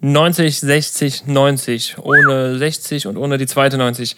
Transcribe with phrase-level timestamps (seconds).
[0.00, 1.96] 90, 60, 90.
[1.98, 4.16] Ohne 60 und ohne die zweite 90.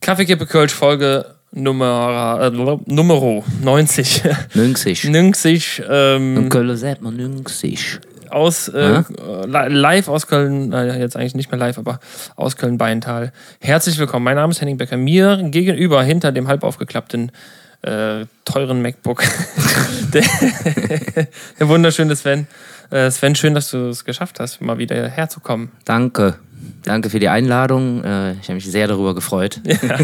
[0.00, 4.22] Kaffeekippe Kölsch Folge Nummer, äh, Numero 90.
[4.54, 5.04] 90.
[5.04, 5.82] 90.
[5.88, 8.00] Ähm, In Köln sagt man 90.
[8.30, 9.02] aus äh,
[9.46, 12.00] li- live aus Köln, äh, jetzt eigentlich nicht mehr live, aber
[12.34, 13.32] aus Köln-Beintal.
[13.60, 14.24] Herzlich willkommen.
[14.24, 14.96] Mein Name ist Henning Becker.
[14.96, 17.30] Mir gegenüber, hinter dem halb aufgeklappten
[17.82, 19.22] äh, teuren MacBook,
[20.12, 20.22] der,
[21.58, 22.46] der wunderschöne Sven.
[22.90, 25.70] Äh, Sven, schön, dass du es geschafft hast, mal wieder herzukommen.
[25.84, 26.36] Danke.
[26.84, 28.04] Danke für die Einladung.
[28.04, 29.60] Äh, Ich habe mich sehr darüber gefreut.
[29.64, 29.96] Ja,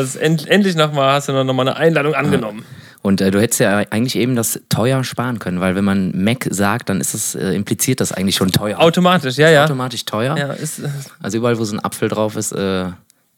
[0.00, 2.64] ist end, endlich nochmal, hast du noch mal eine Einladung angenommen.
[3.02, 6.46] Und äh, du hättest ja eigentlich eben das teuer sparen können, weil wenn man Mac
[6.50, 8.78] sagt, dann ist es, äh, impliziert das eigentlich schon teuer.
[8.80, 9.64] Automatisch, ja, ja.
[9.64, 10.36] Automatisch teuer.
[10.36, 10.88] Ja, ist, äh,
[11.20, 12.86] Also überall, wo so ein Apfel drauf ist, äh,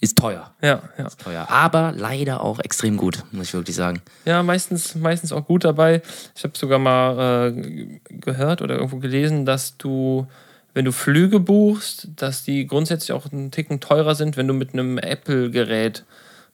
[0.00, 0.50] ist teuer.
[0.62, 1.09] ja, ja.
[1.22, 1.46] teuer.
[1.50, 4.00] Aber leider auch extrem gut, muss ich wirklich sagen.
[4.24, 6.00] Ja, meistens, meistens auch gut dabei.
[6.34, 10.27] Ich habe sogar mal äh, gehört oder irgendwo gelesen, dass du,
[10.72, 14.72] wenn du Flüge buchst, dass die grundsätzlich auch einen Ticken teurer sind, wenn du mit
[14.72, 16.05] einem Apple-Gerät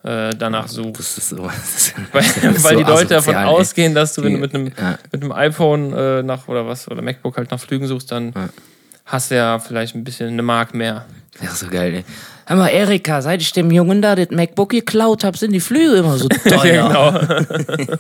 [0.03, 0.97] äh, danach suchst.
[0.97, 1.37] Das ist so.
[1.37, 3.45] Das ist, Weil, das ist weil so die Leute davon ey.
[3.45, 4.99] ausgehen, dass du, wenn du mit einem, ja.
[5.12, 8.49] mit einem iPhone äh, nach oder was, oder MacBook halt nach Flügen suchst, dann Ja.
[9.07, 11.07] Hast du ja vielleicht ein bisschen eine Mark mehr.
[11.41, 12.05] Wäre so geil, ey.
[12.49, 15.97] Hör mal, Erika, seit ich dem Jungen da das MacBook geklaut habe, sind die Flüge
[15.97, 16.89] immer so teuer.
[16.89, 17.09] genau.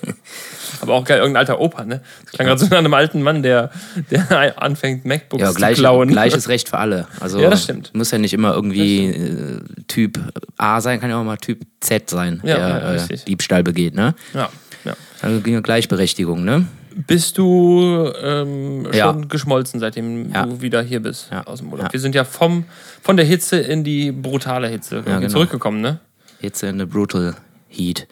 [0.80, 2.00] Aber auch geil, irgendein alter Opa, ne?
[2.24, 3.70] Das klang gerade so nach einem alten Mann, der,
[4.10, 6.08] der anfängt, MacBooks Ja, gleich, zu klauen.
[6.08, 7.08] gleiches Recht für alle.
[7.18, 7.90] Also Ja, das stimmt.
[7.94, 10.20] muss ja nicht immer irgendwie äh, Typ
[10.58, 13.16] A sein, kann ja auch mal Typ Z sein, Ja, der ja, äh.
[13.26, 14.14] Diebstahl begeht, ne?
[14.32, 14.48] Ja,
[14.84, 14.94] ja.
[15.22, 16.66] Also ja Gleichberechtigung, ne?
[17.06, 19.12] Bist du ähm, schon Ja.
[19.12, 20.46] geschmolzen, seitdem Ja.
[20.46, 21.42] du wieder hier bist Ja.
[21.46, 21.92] aus dem Urlaub?
[21.92, 22.64] Wir sind ja vom,
[23.02, 25.28] von der Hitze in die brutale Hitze genau.
[25.28, 26.00] zurückgekommen, ne?
[26.40, 27.34] Jetzt in the brutal
[27.68, 28.06] heat.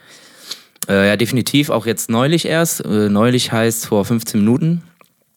[0.87, 2.85] Äh, ja, definitiv, auch jetzt neulich erst.
[2.85, 4.83] Äh, neulich heißt vor 15 Minuten,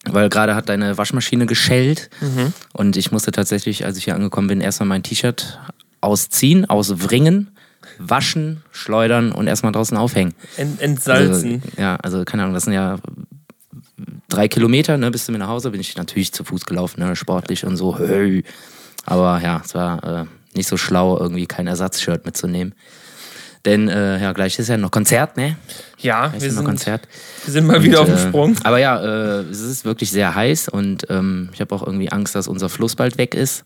[0.06, 2.10] weil gerade hat deine Waschmaschine geschellt.
[2.20, 2.52] Mhm.
[2.74, 5.58] Und ich musste tatsächlich, als ich hier angekommen bin, erstmal mein T-Shirt
[6.02, 7.52] ausziehen, auswringen,
[7.98, 10.34] waschen, schleudern und erstmal draußen aufhängen.
[10.58, 11.62] Ent, entsalzen.
[11.64, 12.98] Also, ja, also keine Ahnung, das sind ja
[14.30, 17.16] drei Kilometer, ne, bis zu mir nach Hause bin ich natürlich zu Fuß gelaufen, ne,
[17.16, 17.98] sportlich und so.
[17.98, 18.44] Hey.
[19.06, 20.26] Aber ja, es war äh,
[20.56, 22.74] nicht so schlau, irgendwie kein Ersatzshirt mitzunehmen.
[23.66, 25.58] Denn äh, ja, gleich ist ja noch Konzert, ne?
[25.98, 27.08] ja, wir sind, Konzert.
[27.44, 28.56] wir sind mal wieder auf dem äh, Sprung.
[28.64, 32.36] Aber ja, äh, es ist wirklich sehr heiß und ähm, ich habe auch irgendwie Angst,
[32.36, 33.66] dass unser Fluss bald weg ist.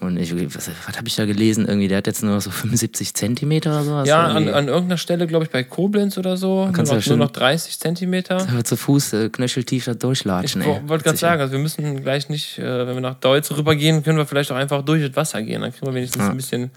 [0.00, 1.66] Und ich, was, was habe ich da gelesen?
[1.68, 4.08] Irgendwie, der hat jetzt nur noch so 75 Zentimeter oder sowas.
[4.08, 7.02] Ja, an, an irgendeiner Stelle, glaube ich, bei Koblenz oder so, nur kannst noch, ja
[7.02, 8.64] schön- nur noch 30 Zentimeter.
[8.64, 10.80] Zu Fuß äh, knöcheltief da Ich durchlatschen, ey.
[10.86, 14.16] wollte gerade sagen, also wir müssen gleich nicht, äh, wenn wir nach Deutsch rübergehen, können
[14.16, 15.60] wir vielleicht auch einfach durch das Wasser gehen.
[15.60, 16.30] Dann kriegen wir wenigstens Ja.
[16.30, 16.70] ein bisschen,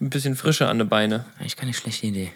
[0.00, 1.26] ein bisschen Frische an den Beine.
[1.38, 2.32] Eigentlich keine schlechte Idee.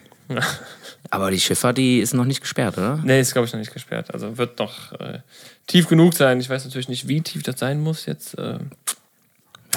[1.10, 3.00] Aber die Schifffahrt, die ist noch nicht gesperrt, oder?
[3.02, 4.12] Nee, ist glaube ich noch nicht gesperrt.
[4.14, 5.20] Also wird noch äh,
[5.66, 6.38] tief genug sein.
[6.38, 8.38] Ich weiß natürlich nicht, wie tief das sein muss jetzt.
[8.38, 8.58] Äh,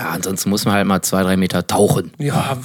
[0.02, 2.12] Ja, ansonsten muss man halt mal zwei, drei Meter tauchen.
[2.18, 2.58] ja,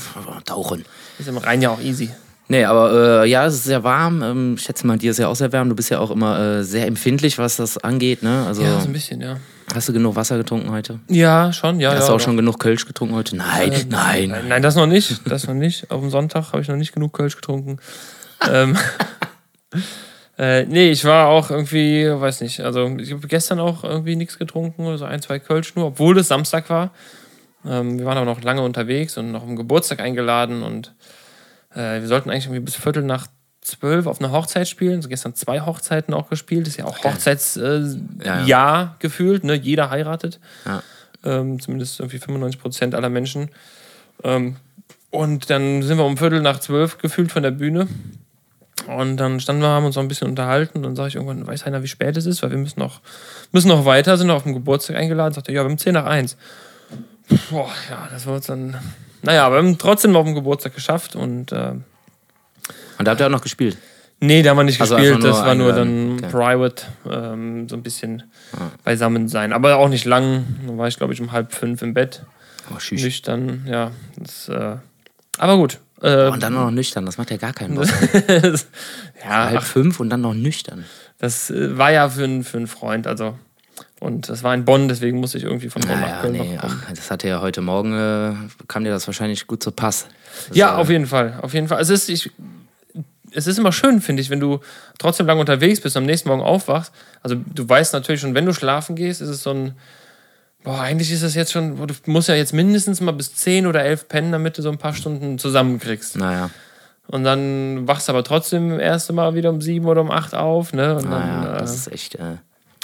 [0.47, 0.87] Tauchen.
[1.19, 2.09] ist im Rhein ja auch easy.
[2.49, 4.23] Nee, aber äh, ja, es ist sehr warm.
[4.23, 5.69] Ähm, ich schätze mal, dir ist ja auch sehr warm.
[5.69, 8.47] Du bist ja auch immer äh, sehr empfindlich, was das angeht, ne?
[8.47, 9.37] Also Ja, so ein bisschen, ja.
[9.75, 10.99] hast du genug Wasser getrunken heute?
[11.09, 11.91] Ja, schon, ja.
[11.91, 13.37] Hast ja, du auch schon genug Kölsch getrunken heute?
[13.37, 14.31] Nein, nein.
[14.31, 15.21] Nein, nein, das noch nicht.
[15.29, 15.91] Das noch nicht.
[15.91, 17.79] Auf dem Sonntag habe ich noch nicht genug Kölsch getrunken.
[18.51, 18.79] ähm,
[20.39, 24.39] äh, nee, ich war auch irgendwie, weiß nicht, also ich habe gestern auch irgendwie nichts
[24.39, 26.93] getrunken so ein, zwei Kölsch nur, obwohl es Samstag war.
[27.69, 30.95] Ähm, wir waren aber noch lange unterwegs und noch am Geburtstag eingeladen und
[31.75, 33.27] äh, wir sollten eigentlich irgendwie bis Viertel nach
[33.61, 35.03] zwölf auf eine Hochzeit spielen.
[35.03, 36.69] So gestern zwei Hochzeiten auch gespielt.
[36.69, 39.55] Ist ja auch Hochzeitsjahr äh, Ja, gefühlt, ne?
[39.55, 40.39] Jeder heiratet.
[40.65, 40.83] Ja.
[41.25, 43.51] Ähm, zumindest irgendwie 95 Prozent aller Menschen.
[44.23, 44.57] Ähm,
[45.11, 47.89] und dann sind wir um Viertel nach zwölf gefühlt von der Bühne.
[48.87, 50.79] Und dann standen wir, haben uns noch ein bisschen unterhalten.
[50.79, 53.01] Und dann sage ich irgendwann, weiß einer, wie spät es ist, weil wir müssen noch,
[53.51, 55.35] müssen noch weiter, sind noch auf dem Geburtstag eingeladen.
[55.35, 56.37] Sagt er, ja, wir haben 10 nach 1.
[57.51, 58.77] Boah, ja, das war uns dann.
[59.23, 61.85] Naja, aber wir haben trotzdem noch auf dem Geburtstag geschafft und äh, Und
[62.99, 63.77] da habt ihr auch noch gespielt.
[64.21, 66.19] nee, da haben wir nicht Also gespielt, das war nur dann.
[66.19, 66.29] Okay.
[66.31, 68.23] private, ähm, so ein bisschen
[68.85, 69.53] beisammen sein.
[69.53, 70.45] Aber auch nicht lang.
[70.67, 72.23] Da war ich, glaube ich, um halb fünf im Bett.
[72.75, 73.03] Oh, schüch.
[73.03, 73.91] Nüchtern, ja.
[74.17, 74.77] Das, äh,
[75.39, 75.79] aber gut.
[76.03, 77.87] Äh, Und dann noch nüchtern, das macht ja gar keinen Bock.
[79.25, 80.85] ja, Halb ach, fünf und dann noch nüchtern.
[81.19, 83.39] das äh, war ja für, für einen Freund, also.
[83.99, 86.59] Und das war in Bonn, deswegen musste ich irgendwie von Bonn nach Naja, Köln nee,
[86.61, 88.35] ach, das hatte ja heute Morgen, äh,
[88.69, 90.07] kam dir das wahrscheinlich gut zu Pass.
[90.49, 91.39] Das Ja, war- auf jeden Fall.
[91.41, 91.81] Auf jeden Fall.
[91.81, 92.31] Es ist, ich,
[93.33, 94.61] es ist immer schön, finde ich, wenn du
[94.99, 96.93] trotzdem lange unterwegs bist und am nächsten Morgen aufwachst.
[97.23, 99.75] Also du weißt natürlich schon, wenn du schlafen gehst, ist es so ein.
[100.63, 101.77] Boah, eigentlich ist das jetzt schon.
[101.87, 104.79] Du musst ja jetzt mindestens mal bis 10 oder 11 pennen, damit du so ein
[104.79, 106.17] paar Stunden zusammenkriegst.
[106.17, 106.51] Naja,
[107.07, 110.73] Und dann wachst du aber trotzdem erst mal wieder um 7 oder um 8 auf,
[110.73, 110.99] ne?
[111.01, 112.17] Dann, naja, äh, das ist echt.
[112.17, 112.37] Äh,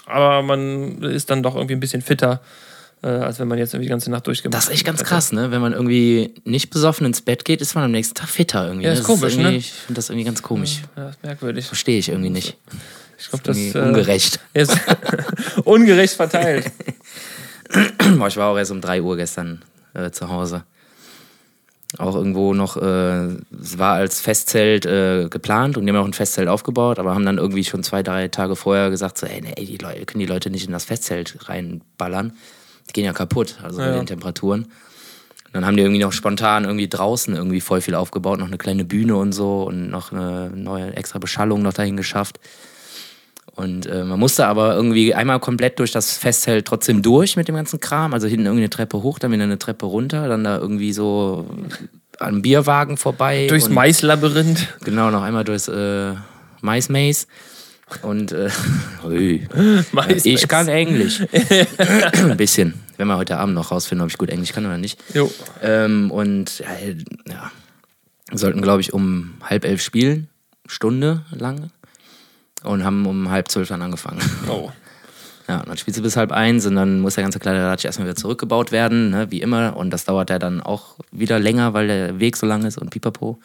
[0.07, 2.41] aber man ist dann doch irgendwie ein bisschen fitter,
[3.03, 5.09] äh, als wenn man jetzt irgendwie die ganze Nacht durchgemacht Das ist echt ganz hätte.
[5.09, 5.51] krass, ne?
[5.51, 8.85] Wenn man irgendwie nicht besoffen ins Bett geht, ist man am nächsten Tag fitter irgendwie.
[8.87, 8.99] Ja, ne?
[8.99, 9.57] ist Das komisch, irgendwie- ne?
[9.57, 10.83] Ich finde das irgendwie ganz komisch.
[10.97, 11.67] Ja, ist merkwürdig.
[11.67, 12.57] Verstehe ich irgendwie nicht.
[13.19, 14.41] Ich glaube, das Irgendwie äh, ungerecht.
[14.55, 14.77] ist
[15.65, 16.71] ungerecht verteilt.
[18.29, 19.63] Ich war auch erst um 3 Uhr gestern
[19.95, 20.63] äh, zu Hause.
[21.99, 23.27] Auch irgendwo noch, äh,
[23.61, 27.27] es war als Festzelt äh, geplant und die haben auch ein Festzelt aufgebaut, aber haben
[27.27, 30.27] dann irgendwie schon zwei, drei Tage vorher gesagt, so, ey, nee, die Leute, können die
[30.27, 32.33] Leute nicht in das Festzelt reinballern.
[32.89, 33.93] Die gehen ja kaputt, also bei Ja.
[33.93, 34.63] den Temperaturen.
[34.65, 38.57] Und dann haben die irgendwie noch spontan irgendwie draußen irgendwie voll viel aufgebaut, noch eine
[38.57, 42.41] kleine Bühne und so und noch eine neue extra Beschallung noch dahin geschafft.
[43.55, 47.55] Und äh, man musste aber irgendwie einmal komplett durch das Festzelt trotzdem durch mit dem
[47.55, 48.15] ganzen Kram.
[48.15, 51.47] Also hinten irgendwie eine Treppe hoch, dann wieder eine Treppe runter, dann da irgendwie so
[52.19, 53.47] am Bierwagen vorbei.
[53.49, 54.69] Durchs und, Maislabyrinth.
[54.85, 56.15] Genau, noch einmal durchs äh,
[56.63, 57.27] Mais-Maze.
[58.01, 58.49] Und äh,
[60.25, 61.21] ich kann Englisch.
[61.79, 62.75] Ein bisschen.
[62.97, 64.99] Wenn wir heute Abend noch rausfinden, ob ich gut Englisch kann oder nicht.
[65.13, 65.31] Jo.
[65.63, 66.67] Ähm, und ja,
[67.29, 67.51] ja,
[68.31, 70.29] wir sollten, glaube ich, um halb elf spielen,
[70.67, 71.71] Stunde lang.
[72.65, 74.21] Und haben um halb zwölf dann angefangen.
[74.49, 74.71] Oh.
[75.49, 78.07] Ja, und dann spielst du bis halb eins und dann muss der ganze Kleiderlatsch erstmal
[78.07, 79.77] wieder zurückgebaut werden, ne, wie immer.
[79.77, 82.91] Und das dauert ja dann auch wieder länger, weil der Weg so lang ist und
[82.91, 83.41] pipapo.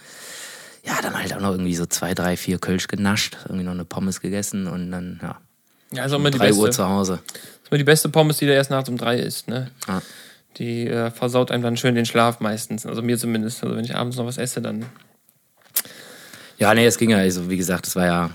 [0.85, 3.83] Ja, dann halt auch noch irgendwie so zwei, drei, vier Kölsch genascht, irgendwie noch eine
[3.83, 5.37] Pommes gegessen und dann, ja,
[5.91, 6.61] Ja, ist auch immer die drei beste.
[6.61, 7.13] Uhr zu Hause.
[7.63, 9.71] ist immer die beste Pommes, die du erst nachts um drei isst, ne?
[9.87, 10.01] Ja.
[10.57, 12.85] Die äh, versaut einem dann schön den Schlaf meistens.
[12.85, 13.63] Also mir zumindest.
[13.63, 14.85] Also wenn ich abends noch was esse, dann.
[16.59, 18.29] Ja, nee, es ging ja, also wie gesagt, es war ja,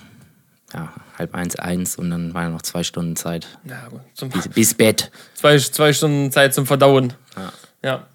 [0.73, 4.01] ja halb eins, eins und dann waren noch zwei Stunden Zeit Ja, gut.
[4.15, 5.11] Zum, bis, bis Bett.
[5.35, 7.13] zwei, zwei Stunden Zeit zum Verdauen.
[7.37, 7.53] Ja.
[7.83, 8.07] Ja.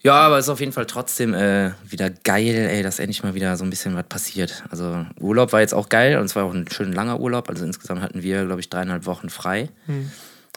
[0.00, 3.34] Ja, aber es ist auf jeden Fall trotzdem äh, wieder geil, ey, dass endlich mal
[3.34, 4.62] wieder so ein bisschen was passiert.
[4.70, 7.48] Also Urlaub war jetzt auch geil und es war auch ein schön langer Urlaub.
[7.48, 9.70] Also insgesamt hatten wir, glaube ich, dreieinhalb Wochen frei.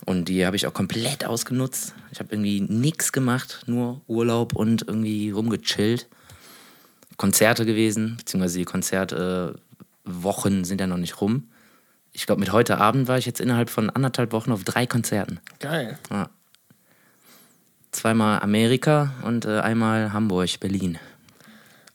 [0.05, 1.95] Und die habe ich auch komplett ausgenutzt.
[2.11, 6.07] Ich habe irgendwie nichts gemacht, nur Urlaub und irgendwie rumgechillt.
[7.17, 8.65] Konzerte gewesen, beziehungsweise die
[10.11, 11.49] Konzertwochen sind ja noch nicht rum.
[12.13, 15.39] Ich glaube, mit heute Abend war ich jetzt innerhalb von anderthalb Wochen auf drei Konzerten.
[15.59, 15.97] Geil.
[16.09, 16.29] Ja.
[17.91, 20.97] Zweimal Amerika und äh, einmal Hamburg, Berlin.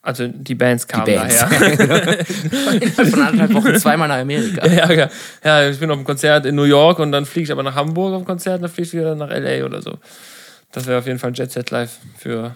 [0.03, 1.39] Also die Bands kamen Bands.
[1.41, 2.25] daher.
[2.95, 4.65] Von anderthalb Wochen zweimal nach Amerika.
[4.67, 5.11] ja, ja,
[5.43, 7.75] ja, ich bin auf einem Konzert in New York und dann fliege ich aber nach
[7.75, 9.99] Hamburg auf ein Konzert und dann fliege ich wieder nach LA oder so.
[10.71, 12.55] Das wäre auf jeden Fall ein Jet Set Live für,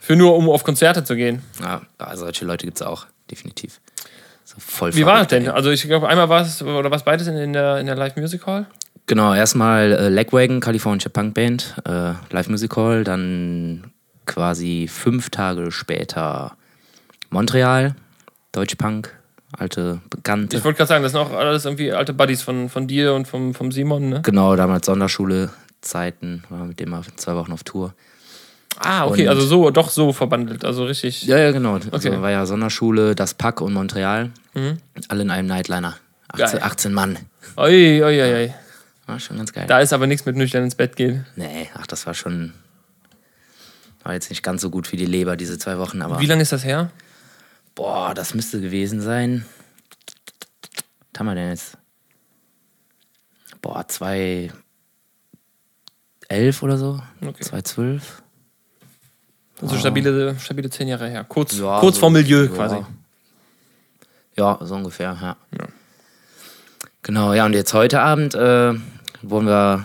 [0.00, 1.42] für nur, um auf Konzerte zu gehen.
[1.60, 3.80] Ja, also solche Leute gibt es auch, definitiv.
[4.48, 5.42] So voll Wie war das denn?
[5.44, 5.50] ey.
[5.50, 8.16] Also ich glaube, einmal war es, oder was beides in, in der, in der Live
[8.16, 8.66] Music Hall?
[9.04, 13.92] Genau, erstmal äh, Legwagon, kalifornische Punkband, äh, Live Music Hall, dann
[14.24, 16.56] quasi fünf Tage später
[17.28, 17.94] Montreal,
[18.52, 19.14] Deutschpunk,
[19.52, 20.56] alte Bekannte.
[20.56, 23.28] Ich wollte gerade sagen, das sind auch alles irgendwie alte Buddies von, von dir und
[23.28, 24.22] vom, vom Simon, ne?
[24.22, 25.50] Genau, damals Sonderschule,
[25.82, 27.92] Zeiten, war mit dem mal zwei Wochen auf Tour.
[28.80, 31.22] Ah, okay, Und- also so, doch so verbandelt, also richtig.
[31.24, 31.74] Ja, ja, genau.
[31.74, 32.20] Also Okay.
[32.20, 34.30] war ja Sonderschule, das Pack und Montreal.
[35.08, 35.96] Alle in einem Nightliner.
[36.28, 36.62] 18, Geil.
[36.62, 37.18] 18 Mann.
[37.56, 38.54] Oi, oi, oi, oi.
[39.06, 39.66] War schon ganz geil.
[39.66, 41.26] Da ist aber nichts mit nüchtern ins Bett gehen.
[41.36, 42.52] Nee, ach, das war schon.
[44.04, 46.20] War jetzt nicht ganz so gut für die Leber, diese zwei Wochen, aber.
[46.20, 46.90] Wie lange ist das her?
[47.74, 49.46] Boah, das müsste gewesen sein.
[51.12, 51.78] Was haben wir denn jetzt?
[53.62, 54.52] Boah, 2.
[56.28, 57.00] 11 oder so?
[57.22, 57.42] Okay.
[57.44, 58.00] 2,12?
[59.60, 61.24] Also stabile, stabile zehn Jahre her.
[61.28, 62.48] Kurz, Ja, kurz so- vor Milieu ja.
[62.48, 62.76] quasi.
[64.36, 65.36] Ja, so ungefähr, ja.
[67.02, 68.74] Genau, ja, und jetzt heute Abend äh,
[69.22, 69.84] wurden wir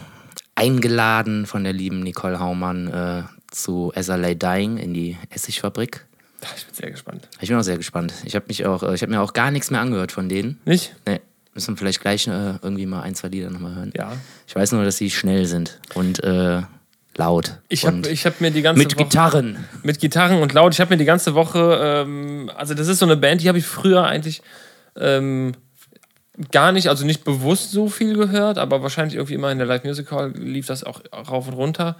[0.56, 6.06] eingeladen von der lieben Nicole Haumann äh, zu SLA Dying in die Essigfabrik.
[6.58, 7.27] Ich bin sehr gespannt.
[7.39, 8.13] Ich bin auch sehr gespannt.
[8.25, 10.60] Ich habe mich auch, äh, ich habe mir auch gar nichts mehr angehört von denen.
[10.65, 10.96] Nicht?
[11.08, 11.22] Nee,
[11.53, 13.94] müssen wir vielleicht gleich äh, irgendwie mal ein, zwei Lieder nochmal hören.
[13.96, 14.12] Ja.
[14.48, 16.62] Ich weiß nur, dass sie schnell sind und äh,
[17.15, 17.60] laut.
[17.70, 19.03] Ich habe hab mir die ganze mit Woche.
[19.03, 19.58] Gitarren.
[19.84, 20.74] Mit Gitarren und laut.
[20.74, 23.58] Ich habe mir die ganze Woche, ähm, also das ist so eine Band, die habe
[23.58, 24.41] ich früher eigentlich
[25.00, 25.53] ähm,
[26.51, 29.84] gar nicht, also nicht bewusst so viel gehört, aber wahrscheinlich irgendwie immer in der Live
[29.84, 31.96] Music Hall lief das auch rauf und runter.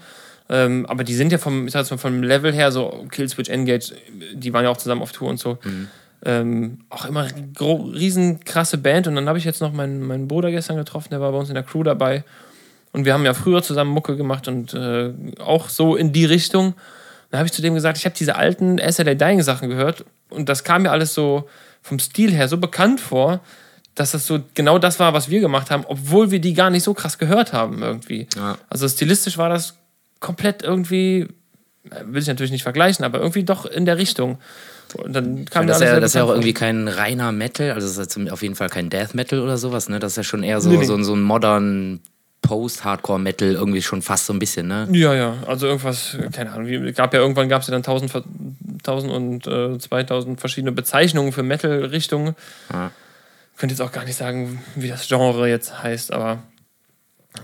[0.50, 3.94] Ähm, aber die sind ja vom, ich mal, vom Level her, so Killswitch Engage,
[4.34, 5.58] die waren ja auch zusammen auf Tour und so.
[6.26, 7.28] Ähm, auch immer
[7.60, 9.08] riesen krasse Band.
[9.08, 11.50] Und dann habe ich jetzt noch meinen, meinen Bruder gestern getroffen, der war bei uns
[11.50, 12.24] in der Crew dabei.
[12.94, 16.76] Und wir haben ja früher zusammen Mucke gemacht und äh, auch so in die Richtung.
[17.32, 20.48] Dann habe ich zu dem gesagt, ich habe diese alten SLA Dying Sachen gehört und
[20.48, 21.50] das kam mir alles so
[21.82, 23.42] vom Stil her so bekannt vor,
[23.96, 26.84] dass das so genau das war, was wir gemacht haben, obwohl wir die gar nicht
[26.84, 28.28] so krass gehört haben irgendwie.
[28.36, 28.58] Ja.
[28.70, 29.76] Also stilistisch war das
[30.20, 31.28] komplett irgendwie,
[32.06, 34.38] will ich natürlich nicht vergleichen, aber irgendwie doch in der Richtung.
[34.96, 37.98] Und dann kam das, ja, das ist ja auch irgendwie kein reiner Metal, also das
[37.98, 40.00] ist auf jeden Fall kein Death Metal oder sowas, ne?
[40.00, 40.86] Das ist ja schon eher so, Nee, nee.
[40.86, 42.00] so, so ein modern
[42.44, 44.88] Post-Hardcore-Metal, irgendwie schon fast so ein bisschen, ne?
[44.92, 48.12] Ja, ja, also irgendwas, keine Ahnung, wie, gab ja irgendwann gab es ja dann 1000,
[48.12, 48.24] ver-
[48.86, 52.36] 1000 und äh, 2000 verschiedene Bezeichnungen für Metal-Richtungen.
[52.72, 52.92] Ja.
[53.54, 56.44] Ich könnte jetzt auch gar nicht sagen, wie das Genre jetzt heißt, aber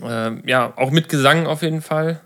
[0.04, 2.20] ähm, ja, auch mit Gesang auf jeden Fall.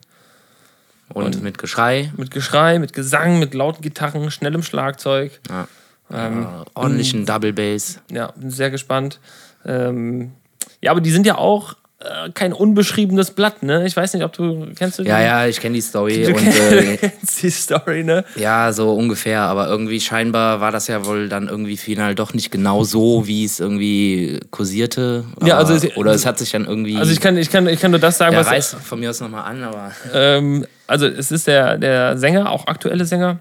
[1.14, 5.40] Und, mit Geschrei, Mit Geschrei, mit Gesang, mit lauten Gitarren, schnellem Schlagzeug.
[5.50, 5.68] ja.
[6.12, 8.00] Ähm, äh, ordentlichen Double Bass.
[8.12, 9.20] ja, bin sehr gespannt.
[9.66, 10.34] Ähm,
[10.82, 13.86] ja, aber die sind ja auch äh, kein unbeschriebenes Blatt, ne?
[13.86, 15.10] Ich weiß nicht, ob du kennst du die?
[15.10, 18.26] Ja, ja, ich kenne die Story Du und kennst, äh, kennst die Story, ne?
[18.36, 22.52] ja, so ungefähr, aber irgendwie scheinbar war das ja wohl dann irgendwie final doch nicht
[22.52, 25.24] genau so, wie es irgendwie kursierte.
[25.44, 26.98] Ja, also Aber- es- oder es hat sich dann irgendwie.
[26.98, 28.48] Also ich kann, ich kann, ich kann nur das sagen, ja, was.
[28.52, 29.92] reiß von mir aus nochmal an, aber.
[30.14, 33.40] Ähm, also es ist der, der Sänger, auch aktuelle Sänger,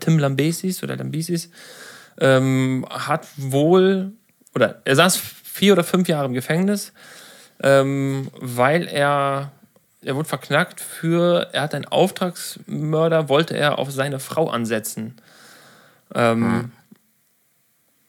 [0.00, 1.50] Tim Lambesis oder Lambesis,
[2.20, 4.12] ähm, hat wohl,
[4.54, 6.92] oder er saß vier oder fünf Jahre im Gefängnis,
[7.62, 9.52] ähm, weil er,
[10.02, 15.16] er wurde verknackt für, er hat einen Auftragsmörder, wollte er auf seine Frau ansetzen.
[16.14, 16.72] Ähm,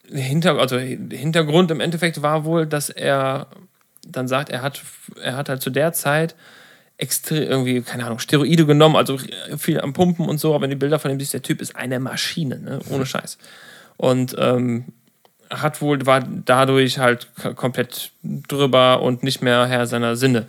[0.08, 3.48] Hinter, also Hintergrund im Endeffekt war wohl, dass er
[4.08, 4.84] dann sagt, er hat,
[5.22, 6.36] er hat halt zu der Zeit
[6.98, 9.20] extrem irgendwie, keine Ahnung, Steroide genommen, also
[9.58, 11.76] viel am Pumpen und so, aber wenn die Bilder von ihm siehst, der Typ ist
[11.76, 12.80] eine Maschine, ne?
[12.90, 13.38] ohne Scheiß.
[13.98, 14.86] Und ähm,
[15.62, 20.46] hat wohl, war dadurch halt komplett drüber und nicht mehr Herr seiner Sinne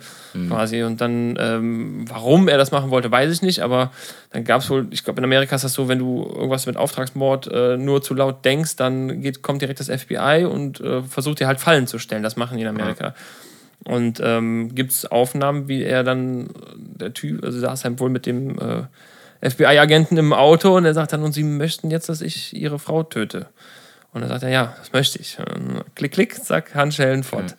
[0.47, 0.83] quasi.
[0.83, 3.91] Und dann, ähm, warum er das machen wollte, weiß ich nicht, aber
[4.31, 6.77] dann gab es wohl, ich glaube in Amerika ist das so, wenn du irgendwas mit
[6.77, 11.39] Auftragsmord äh, nur zu laut denkst, dann geht, kommt direkt das FBI und äh, versucht
[11.39, 12.23] dir halt Fallen zu stellen.
[12.23, 13.13] Das machen die in Amerika.
[13.85, 18.25] Und ähm, gibt es Aufnahmen, wie er dann, der Typ, also saß halt wohl mit
[18.25, 22.55] dem äh, FBI-Agenten im Auto und er sagt dann, und sie möchten jetzt, dass ich
[22.55, 23.47] ihre Frau töte.
[24.13, 25.37] Und dann sagt er, ja, das möchte ich.
[25.95, 27.55] Klick, klick, zack, Handschellen fort.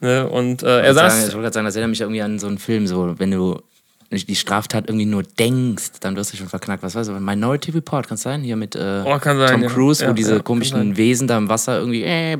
[0.00, 0.28] Ne?
[0.28, 1.18] Und äh, er Ich wollte sagen, saß.
[1.28, 3.62] ich wollte gerade sagen, das erinnert mich irgendwie an so einen Film, so, wenn du
[4.10, 6.82] die Straftat irgendwie nur denkst, dann wirst du schon verknackt.
[6.82, 8.42] Was weißt du, Minority Report, kann es sein?
[8.42, 9.68] Hier mit äh, Oh, sein, Tom ja.
[9.70, 10.96] Cruise, wo Ja, diese ja, komischen.
[10.98, 12.36] Wesen da im Wasser irgendwie äh,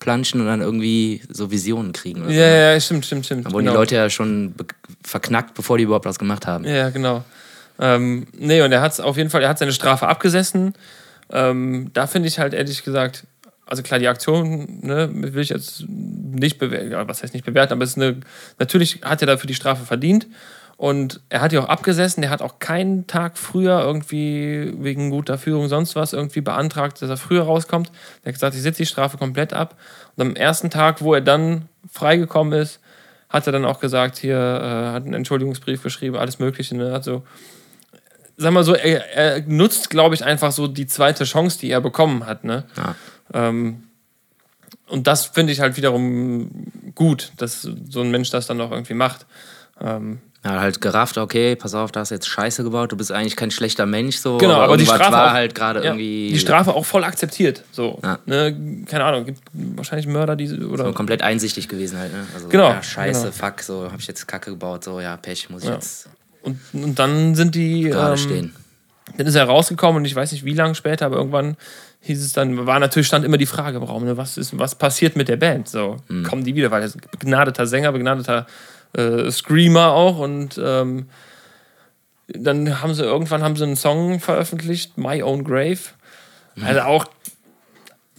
[0.00, 2.20] planschen und dann irgendwie so Visionen kriegen.
[2.24, 2.32] Ja, so.
[2.32, 3.46] ja, ja, stimmt, stimmt, stimmt.
[3.46, 4.54] Dann wurden die Leute ja schon
[5.02, 6.64] verknackt, bevor die überhaupt was gemacht haben.
[6.64, 7.24] Ja, genau.
[7.78, 10.74] Ähm, nee, und er hat auf jeden Fall, er hat seine Strafe abgesessen.
[11.30, 13.26] Ähm, da finde ich halt ehrlich gesagt,
[13.66, 17.72] also klar, die Aktion ne, will ich jetzt nicht bewerten, ja, was heißt nicht bewerten,
[17.72, 18.20] aber es ist eine,
[18.58, 20.26] natürlich hat er dafür die Strafe verdient.
[20.76, 25.38] Und er hat die auch abgesessen, der hat auch keinen Tag früher irgendwie wegen guter
[25.38, 27.92] Führung sonst was irgendwie beantragt, dass er früher rauskommt.
[28.22, 29.76] Er hat gesagt, ich sitze die Strafe komplett ab.
[30.16, 32.80] Und am ersten Tag, wo er dann freigekommen ist,
[33.28, 36.76] hat er dann auch gesagt, hier äh, hat einen Entschuldigungsbrief geschrieben, alles Mögliche.
[36.76, 36.92] Ne?
[36.92, 37.22] Also,
[38.36, 41.80] sag mal so, er, er nutzt, glaube ich, einfach so die zweite Chance, die er
[41.80, 42.44] bekommen hat.
[42.44, 42.64] Ne?
[42.76, 42.94] Ja.
[43.32, 43.84] Ähm,
[44.88, 46.50] und das finde ich halt wiederum
[46.94, 49.26] gut, dass so ein Mensch das dann auch irgendwie macht.
[49.80, 53.10] Ähm, Ja, halt gerafft, okay, pass auf, da hast du jetzt Scheiße gebaut, du bist
[53.10, 54.36] eigentlich kein schlechter Mensch, so.
[54.36, 57.02] Genau, aber die irgendwas Strafe war auch- halt gerade ja, irgendwie die Strafe auch voll
[57.02, 57.62] akzeptiert.
[57.72, 58.18] So, Ja.
[58.26, 58.84] ne?
[58.86, 62.26] Keine Ahnung, gibt wahrscheinlich Mörder, die oder so komplett einsichtig gewesen halt, ne?
[62.34, 63.32] Also, Genau, Ja, scheiße, genau.
[63.32, 66.10] fuck, so, hab ich jetzt Kacke gebaut, so, ja, Pech, muss ich jetzt
[66.44, 68.56] und, und dann sind die gerade ähm, stehen.
[69.16, 71.56] Dann ist er rausgekommen und ich weiß nicht wie lange später, aber irgendwann
[72.00, 74.74] hieß es dann, war natürlich stand immer die Frage im Raum, ne, was, ist, was
[74.74, 75.68] passiert mit der Band?
[75.68, 75.96] So,
[76.28, 78.46] kommen die wieder, weil er ist begnadeter Sänger, begnadeter
[78.92, 81.08] äh, Screamer auch und ähm,
[82.28, 85.78] dann haben sie irgendwann haben sie einen Song veröffentlicht, My Own Grave.
[86.62, 87.06] Also auch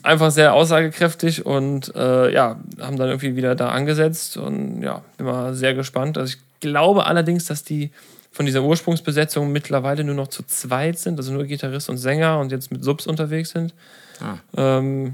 [0.03, 5.25] einfach sehr aussagekräftig und äh, ja, haben dann irgendwie wieder da angesetzt und ja, bin
[5.25, 6.17] mal sehr gespannt.
[6.17, 7.92] Also ich glaube allerdings, dass die
[8.32, 12.52] von dieser Ursprungsbesetzung mittlerweile nur noch zu zweit sind, also nur Gitarrist und Sänger und
[12.52, 13.74] jetzt mit Subs unterwegs sind.
[14.20, 14.38] Ah.
[14.58, 15.14] Ähm,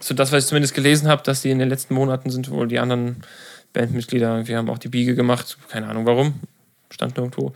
[0.00, 2.68] so das, was ich zumindest gelesen habe, dass die in den letzten Monaten sind wohl
[2.68, 3.16] die anderen
[3.72, 6.34] Bandmitglieder, wir haben auch die Biege gemacht, keine Ahnung warum,
[6.90, 7.52] stand nirgendwo.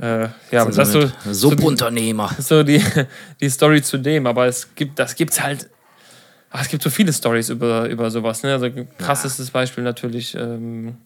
[0.00, 2.30] Äh, ja, aber das so, Subunternehmer.
[2.38, 2.82] so die,
[3.40, 5.68] die Story zu dem, aber es gibt, das gibt's halt.
[6.50, 8.42] ach, es gibt so viele Stories über, über sowas.
[8.42, 8.52] Ne?
[8.52, 10.96] Also krassestes Beispiel natürlich ähm,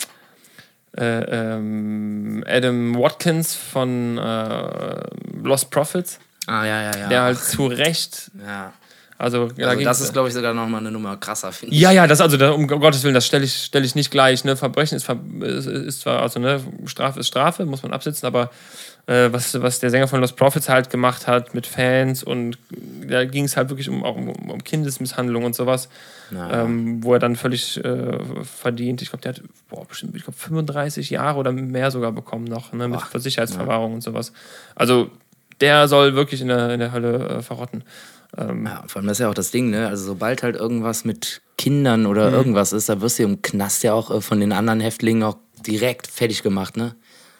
[0.96, 5.00] äh, ähm, Adam Watkins von äh,
[5.42, 7.08] Lost Prophets, Ah, ja, ja, ja.
[7.08, 8.72] der halt zu Recht, ja.
[9.16, 11.80] also, Also das ist, glaube ich, sogar noch mal eine Nummer krasser, finde ich.
[11.80, 14.44] ja, ja, das also da, um Gottes Willen, das stelle ich, stell ich nicht gleich.
[14.44, 14.54] Ne?
[14.56, 18.50] Verbrechen ist, ist, ist zwar, also ne, Strafe ist Strafe, muss man absitzen, aber
[19.06, 22.56] was, was der Sänger von Lost Prophets halt gemacht hat mit Fans und
[23.06, 25.90] da ging es halt wirklich um, auch um, um Kindesmisshandlung und sowas,
[26.30, 29.02] Na, ähm, wo er dann völlig äh, verdient.
[29.02, 32.72] Ich glaube, der hat boah, bestimmt, ich glaube, 35 Jahre oder mehr sogar bekommen noch,
[32.72, 33.20] ne, mit Boah.
[33.20, 34.32] Sicherheitsverwahrung und sowas.
[34.74, 35.10] Also
[35.60, 37.84] der soll wirklich in der, in der Hölle äh, verrotten.
[38.36, 39.88] Ähm, Ja, vor allem das ist ja auch das Ding, ne?
[39.88, 43.92] Also sobald halt irgendwas mit Kindern oder irgendwas ist, da wirst du im Knast ja
[43.92, 46.94] auch äh, von den anderen Häftlingen auch direkt fertig gemacht, ne?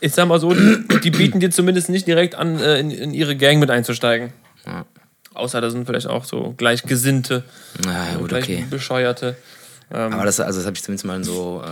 [0.04, 3.14] Ich sag mal so, die, die bieten dir zumindest nicht direkt an, äh, in, in
[3.14, 4.32] ihre Gang mit einzusteigen.
[4.66, 4.84] Ja.
[5.32, 7.42] Außer da sind vielleicht auch so Gleichgesinnte,
[7.84, 8.66] ja, gut, gleich okay.
[8.68, 9.37] Bescheuerte.
[9.90, 11.62] Aber das, also das habe ich zumindest mal in so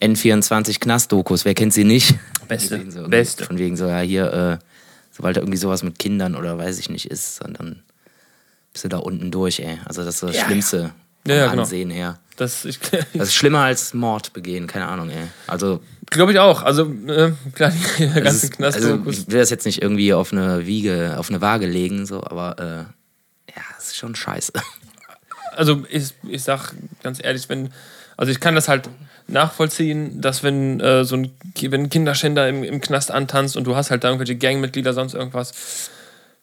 [0.00, 2.14] äh, N24 Knast-Dokus, wer kennt sie nicht?
[2.48, 3.44] Beste, Von wegen so, beste.
[3.44, 4.64] Von wegen so, ja, hier, äh,
[5.10, 7.82] sobald da irgendwie sowas mit Kindern oder weiß ich nicht ist, dann
[8.72, 9.78] bist du da unten durch, ey.
[9.84, 10.94] Also das ist das Ja, Schlimmste Ja,
[11.26, 11.62] ja, vom genau.
[11.62, 12.18] Ansehen her.
[12.36, 12.78] Das, ich
[13.12, 15.26] Das ist schlimmer als Mord begehen, keine Ahnung, ey.
[15.46, 16.62] Also glaube ich auch.
[16.62, 19.18] Also, äh, klar, die Das ganzen ist, also, Knastdokus.
[19.18, 22.58] ich will das jetzt nicht irgendwie auf eine Wiege, auf eine Waage legen, so, aber
[22.58, 24.52] äh, ja, es ist schon scheiße.
[25.56, 26.72] also ich, ich sag
[27.02, 27.70] ganz ehrlich, wenn,
[28.16, 28.88] also ich kann das halt
[29.28, 33.76] nachvollziehen, dass wenn äh, so ein, wenn ein Kinderschänder im, im Knast antanzt und du
[33.76, 35.52] hast halt da irgendwelche Gangmitglieder, sonst irgendwas,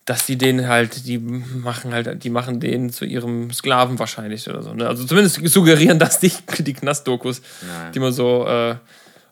[0.07, 4.63] dass die den halt, die machen halt, die machen den zu ihrem Sklaven wahrscheinlich oder
[4.63, 4.73] so.
[4.73, 4.87] Ne?
[4.87, 7.91] Also zumindest suggerieren das die, die Knastdokus, Ja.
[7.91, 8.75] die man so äh,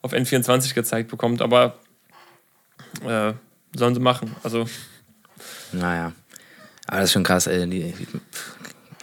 [0.04, 1.78] auf N24 gezeigt bekommt, aber
[3.08, 3.34] äh,
[3.76, 4.36] sollen sie machen.
[4.44, 4.66] Also
[5.72, 6.12] Naja.
[6.88, 7.68] Aber das ist schon krass, ey.
[7.70, 7.94] Die,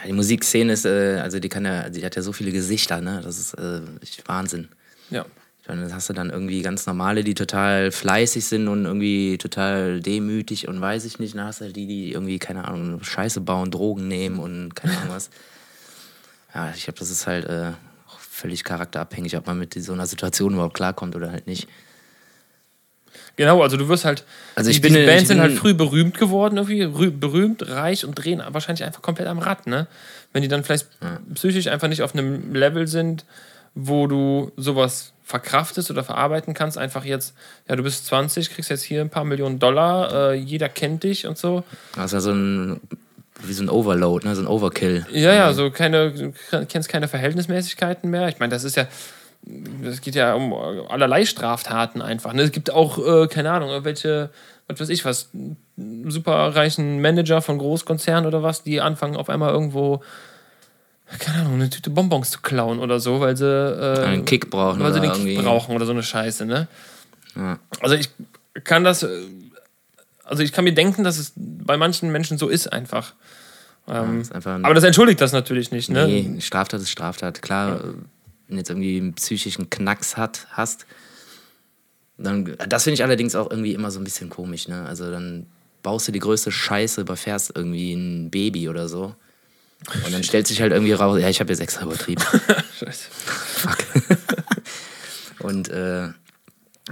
[0.06, 3.20] die Musikszene ist, äh, also die kann ja, die hat ja so viele Gesichter, ne?
[3.24, 3.80] Das ist äh,
[4.26, 4.68] Wahnsinn.
[5.10, 5.24] ja.
[5.66, 10.66] Dann hast du dann irgendwie ganz normale, die total fleißig sind und irgendwie total demütig
[10.66, 11.34] und weiß ich nicht.
[11.36, 15.10] Dann hast du die, die irgendwie, keine Ahnung, Scheiße bauen, Drogen nehmen und keine Ahnung
[15.14, 15.30] was.
[16.54, 17.70] Ja, ich glaube, das ist halt äh,
[18.18, 21.66] völlig charakterabhängig, ob man mit so einer Situation überhaupt klarkommt oder halt nicht.
[23.36, 24.24] Genau, also du wirst halt.
[24.54, 27.10] Also ich die, bin- diese Bands ich sind bin- halt früh berühmt geworden, irgendwie rü-
[27.18, 29.86] berühmt, reich und drehen wahrscheinlich einfach komplett am Rad, ne?
[30.34, 30.88] Wenn die dann vielleicht
[31.34, 33.24] psychisch einfach nicht auf einem Level sind,
[33.74, 37.34] wo du sowas verkraftest oder verarbeiten kannst, einfach jetzt,
[37.68, 41.26] ja, du bist 20, kriegst jetzt hier ein paar Millionen Dollar, äh, jeder kennt dich
[41.26, 41.64] und so.
[41.94, 42.80] Das ist ja so ein,
[43.42, 44.34] wie so ein Overload, ne?
[44.34, 45.06] so ein Overkill.
[45.12, 46.32] Ja, ja, so keine, du
[46.66, 48.28] kennst keine Verhältnismäßigkeiten mehr.
[48.28, 48.86] Ich meine, das ist ja,
[49.82, 50.52] das geht ja um
[50.88, 52.32] allerlei Straftaten einfach.
[52.32, 52.42] Ne?
[52.42, 54.30] Es gibt auch, äh, keine Ahnung, irgendwelche,
[54.68, 55.30] was weiß ich was,
[55.76, 60.02] superreichen Manager von Großkonzernen oder was, die anfangen auf einmal irgendwo,
[61.18, 64.80] keine Ahnung, eine Tüte Bonbons zu klauen oder so, weil sie, äh, Einen Kick brauchen
[64.80, 66.68] weil sie den Kick irgendwie- brauchen oder so eine Scheiße, ne?
[67.36, 67.58] Ja.
[67.80, 68.10] Also ich
[68.64, 69.06] kann das,
[70.24, 73.14] also ich kann mir denken, dass es bei manchen Menschen so ist einfach.
[73.88, 76.06] Ähm, Das ist einfach ein, aber das entschuldigt das natürlich nicht, ne?
[76.06, 77.42] nee, Straftat ist Straftat.
[77.42, 77.82] Klar, äh,
[78.46, 80.86] wenn du jetzt irgendwie einen psychischen Knacks hat, hast,
[82.18, 84.84] dann, das finde ich allerdings auch irgendwie immer so ein bisschen komisch, ne?
[84.86, 85.46] Also dann
[85.82, 89.14] baust du die größte Scheiße, überfährst irgendwie ein Baby oder so.
[90.04, 92.22] Und dann stellt sich halt irgendwie raus, ja, ich habe jetzt extra übertrieben.
[92.78, 93.08] Scheiße.
[95.40, 96.08] Und äh,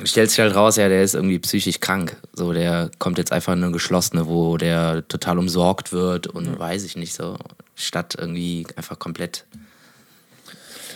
[0.05, 2.17] stellt sich halt raus, ja, der ist irgendwie psychisch krank.
[2.33, 6.85] So, der kommt jetzt einfach in eine geschlossene, wo der total umsorgt wird und weiß
[6.85, 7.37] ich nicht so,
[7.77, 9.45] statt irgendwie einfach komplett.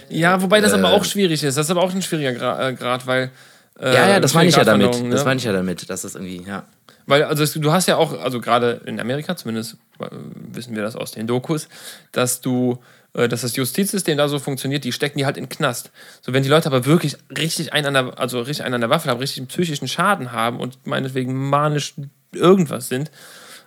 [0.09, 1.57] Ja, wobei das aber Äh, auch schwierig ist.
[1.57, 3.31] Das ist aber auch ein schwieriger Gra äh, Grad, weil.
[3.79, 4.87] Äh, ja, ja, das meine ich ja damit.
[4.87, 5.25] Gratwanderung, Das Ne?
[5.27, 6.65] meine ich ja damit, dass das irgendwie, ja.
[7.07, 11.13] Weil, also du hast ja auch, also gerade in Amerika, zumindest wissen wir das aus
[11.13, 11.69] den Dokus,
[12.13, 12.79] dass du,
[13.15, 15.91] äh, dass das Justizsystem da so funktioniert, die stecken die halt in den Knast.
[16.21, 18.91] So, wenn die Leute aber wirklich richtig einen an der, also richtig einen an der
[18.91, 21.95] Waffe haben, richtig einen psychischen Schaden haben und meinetwegen manisch
[22.33, 23.11] irgendwas sind,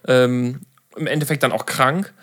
[0.07, 0.61] ähm,
[0.95, 2.13] im Endeffekt dann auch krank,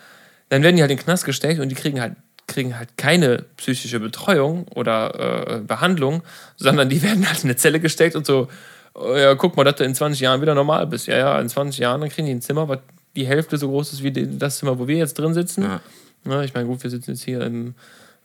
[0.49, 2.15] dann werden die halt in den Knast gesteckt und die kriegen halt
[2.47, 6.21] kriegen halt keine psychische Betreuung oder äh, Behandlung,
[6.57, 8.49] sondern die werden halt in eine Zelle gesteckt und so,
[8.93, 11.07] oh ja, guck mal, dass du in 20 Jahren wieder normal bist.
[11.07, 12.79] Ja, ja, in 20 Jahren, dann kriegen die ein Zimmer, was
[13.15, 15.63] die Hälfte so groß ist wie das Zimmer, wo wir jetzt drin sitzen.
[15.63, 15.81] Ja.
[16.27, 17.75] Ja, ich meine, gut, wir sitzen jetzt hier im,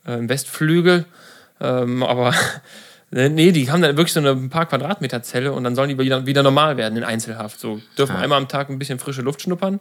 [0.07, 1.05] äh, im Westflügel,
[1.59, 2.33] ähm, aber
[3.11, 5.99] nee, die haben dann wirklich so eine ein paar Quadratmeter Zelle und dann sollen die
[5.99, 7.59] wieder, wieder normal werden in Einzelhaft.
[7.59, 8.21] So dürfen Ja.
[8.21, 9.79] einmal am Tag ein bisschen frische Luft schnuppern,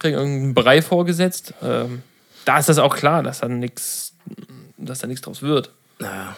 [0.00, 1.54] kriegen irgendeinen Brei vorgesetzt.
[1.62, 2.02] Ähm,
[2.44, 4.14] da ist das auch klar, dass da nichts,
[4.76, 5.70] dass da nichts draus wird.
[6.00, 6.34] Naja.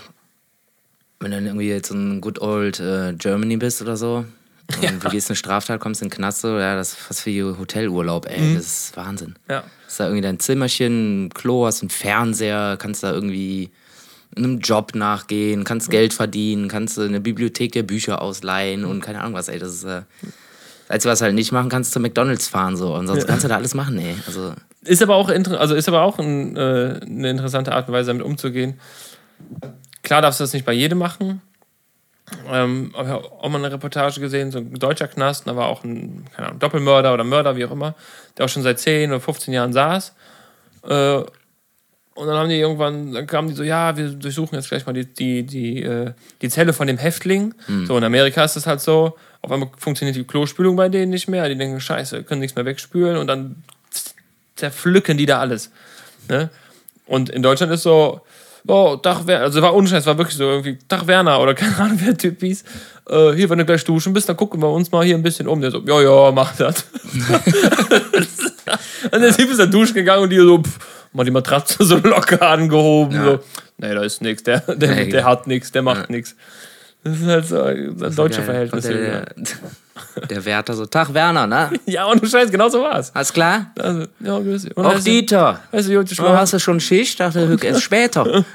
[1.20, 4.26] Wenn du dann irgendwie jetzt ein good old äh, Germany bist oder so,
[4.82, 4.90] Ja.
[4.90, 8.26] du gehst eine Straftat, kommst in den Knast, so, ja, das ist fast wie Hotelurlaub,
[8.28, 9.34] ey, das ist Wahnsinn.
[9.48, 9.62] Ja.
[9.86, 13.70] Hast da irgendwie dein Zimmerchen, ein Klo, hast einen Fernseher, kannst da irgendwie
[14.36, 19.20] einem Job nachgehen, kannst Geld verdienen, kannst in der Bibliothek dir Bücher ausleihen und keine
[19.20, 20.02] Ahnung was, ey, das ist, äh,
[20.88, 23.26] Einzige, was halt nicht machen kannst, zu McDonalds fahren, so, und sonst Ja.
[23.28, 26.56] kannst du da alles machen, ey, also, Ist aber auch, also ist aber auch ein,
[26.56, 28.80] äh, eine interessante Art und Weise, damit umzugehen.
[30.02, 31.40] Klar darfst du das nicht bei jedem machen.
[32.50, 36.24] Ähm, habe auch mal eine Reportage gesehen, so ein deutscher Knast, da war auch ein
[36.36, 37.94] Ahnung, Doppelmörder oder Mörder, wie auch immer,
[38.36, 40.14] der auch schon seit 10 oder 15 Jahren saß.
[40.88, 41.22] Äh,
[42.14, 44.92] und dann haben die irgendwann, dann kamen die so, ja, wir durchsuchen jetzt gleich mal
[44.92, 47.54] die, die, die, äh, die Zelle von dem Häftling.
[47.86, 51.26] So, in Amerika ist das halt so, auf einmal funktioniert die Klospülung bei denen nicht
[51.28, 51.48] mehr.
[51.48, 53.64] Die denken, scheiße, können nichts mehr wegspülen und dann
[54.54, 55.72] zerpflücken die da alles.
[56.28, 56.50] Ne?
[57.06, 58.20] Und in Deutschland ist so,
[58.66, 61.98] oh, Dach Werner, also war unscheiß, war wirklich so irgendwie, Dach Werner oder keine Ahnung,
[62.00, 62.64] wer der Typ hieß.
[63.08, 65.46] Äh, hier, wenn du gleich duschen bist, dann gucken wir uns mal hier ein bisschen
[65.48, 65.60] um.
[65.60, 66.86] Der so, ja, ja, mach das.
[69.12, 70.78] und der Typ ist dann duschen gegangen und die so, pff,
[71.12, 73.14] mal die Matratze so locker angehoben.
[73.14, 73.24] Ja.
[73.24, 73.38] So.
[73.78, 76.16] Nee, da ist nix, der, der, der hat nix, der macht Ja.
[76.16, 76.34] nix.
[77.02, 77.62] Das ist halt so
[77.98, 78.84] das deutsche Verhältnis.
[78.84, 79.34] Der, der,
[80.28, 81.70] der Wärter so, Tag Werner, ne?
[81.86, 83.10] Ja, und du Scheiß, genau so war's.
[83.14, 83.72] Alles klar?
[83.78, 84.76] Also, ja, grüß dich.
[84.76, 85.60] Und Auch weißt du- Dieter.
[85.70, 87.20] Weißt du, gut, Oh, hast du schon Schicht?
[87.20, 88.44] Dachte, Hück erst später.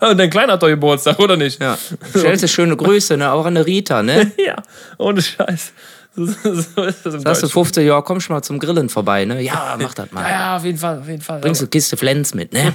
[0.00, 1.60] Ah, Und dein Kleiner hat doch Geburtstag, oder nicht?
[1.60, 1.76] Ja.
[2.16, 3.30] Stellst du schöne Grüße, ne?
[3.30, 4.32] Auch an der Rita, ne?
[4.44, 4.56] Ja,
[4.98, 5.72] ohne Scheiß.
[6.16, 6.36] So, ist
[6.76, 7.48] das im Sagst du Deutschen.
[7.50, 9.40] 15 Jahre, komm schon mal zum Grillen vorbei, ne?
[9.40, 10.28] Ja, mach das Ja, mal.
[10.30, 11.40] ja, auf jeden Fall, auf jeden Fall.
[11.40, 12.72] Bringst du Kiste Flens mit, ne?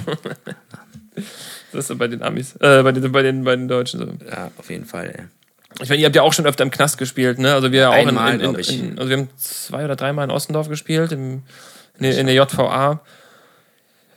[1.72, 4.06] Das ist so bei den Amis, äh, bei den, bei den, bei den Deutschen so.
[4.30, 5.24] Ja, auf jeden Fall, ey.
[5.80, 7.52] Ich meine, ihr habt ja auch schon öfter im Knast gespielt, ne?
[7.54, 8.54] Also wir auch in, Einmal, in, in,
[8.90, 11.42] in, also wir haben zwei oder dreimal in Ostendorf gespielt, im,
[11.98, 13.00] in, der- in der JVA.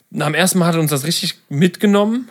[0.10, 2.30] Dem ersten Mal hat uns das richtig mitgenommen,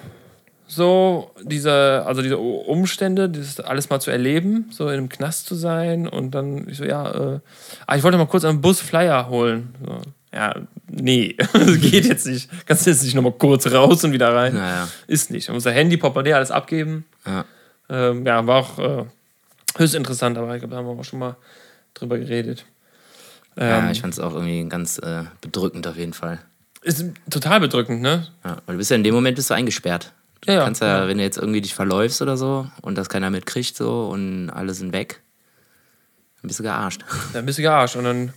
[0.68, 5.54] so diese, also diese Umstände, das alles mal zu erleben, so in einem Knast zu
[5.54, 7.40] sein und dann ich so ja, äh,
[7.86, 9.74] ah, ich wollte mal kurz einen Bus Flyer holen.
[9.84, 9.98] So,
[10.34, 10.54] ja,
[10.88, 12.48] nee, das geht jetzt nicht.
[12.66, 14.54] Kannst du jetzt nicht nochmal kurz raus und wieder rein.
[14.54, 14.88] Naja.
[15.06, 15.48] Ist nicht.
[15.48, 17.04] Man muss das Handy, Portemonnaie, alles abgeben.
[17.26, 17.44] Ja.
[17.88, 19.04] Ähm, ja, war auch äh,
[19.76, 21.36] höchst interessant, aber ich glaube, da haben wir auch schon mal
[21.94, 22.64] drüber geredet.
[23.56, 26.38] ja, Ähm, ich fand es auch irgendwie ganz äh, bedrückend auf jeden Fall.
[26.82, 28.26] ist total bedrückend, ne?
[28.44, 30.12] Ja, weil du bist ja in dem Moment bist du eingesperrt.
[30.46, 33.08] Ja, ja, Du kannst ja, wenn du jetzt irgendwie dich verläufst oder so und das
[33.08, 35.20] keiner mitkriegt so und alle sind weg,
[36.40, 37.04] dann bist du gearscht.
[37.32, 37.96] Dann bist du gearscht.
[37.96, 38.32] Und dann,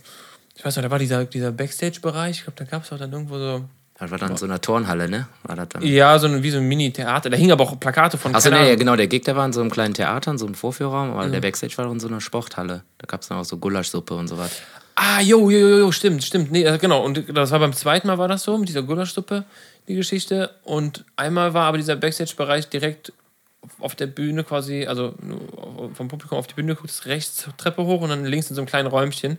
[0.56, 3.12] ich weiß noch, da war dieser, dieser Backstage-Bereich, ich glaube, da gab es auch dann
[3.12, 3.64] irgendwo so,
[4.00, 5.28] Das war dann in so einer Turnhalle, ne?
[5.42, 5.82] War das dann?
[5.82, 7.28] ja, so ein, wie so ein Mini-Theater.
[7.28, 9.52] Da hingen aber auch Plakate von Achso, nee, ja, genau, der Gig, der war in
[9.52, 12.22] so einem kleinen Theater, in so einem Vorführraum, aber der Backstage war in so einer
[12.22, 12.82] Sporthalle.
[12.96, 14.62] Da gab es dann auch so Gulaschsuppe und so was.
[14.94, 16.50] Ah, jo, jo, jo, jo, stimmt, stimmt.
[16.50, 17.04] Nee, äh, genau.
[17.04, 19.44] Und das war beim zweiten Mal war das so, mit dieser Gulaschsuppe,
[19.86, 20.50] die Geschichte.
[20.64, 23.12] Und einmal war aber dieser Backstage-Bereich direkt
[23.78, 25.14] auf der Bühne quasi, also
[25.94, 28.62] vom Publikum auf die Bühne geguckt, ist rechts Treppe hoch und dann links in so
[28.62, 29.38] einem kleinen Räumchen.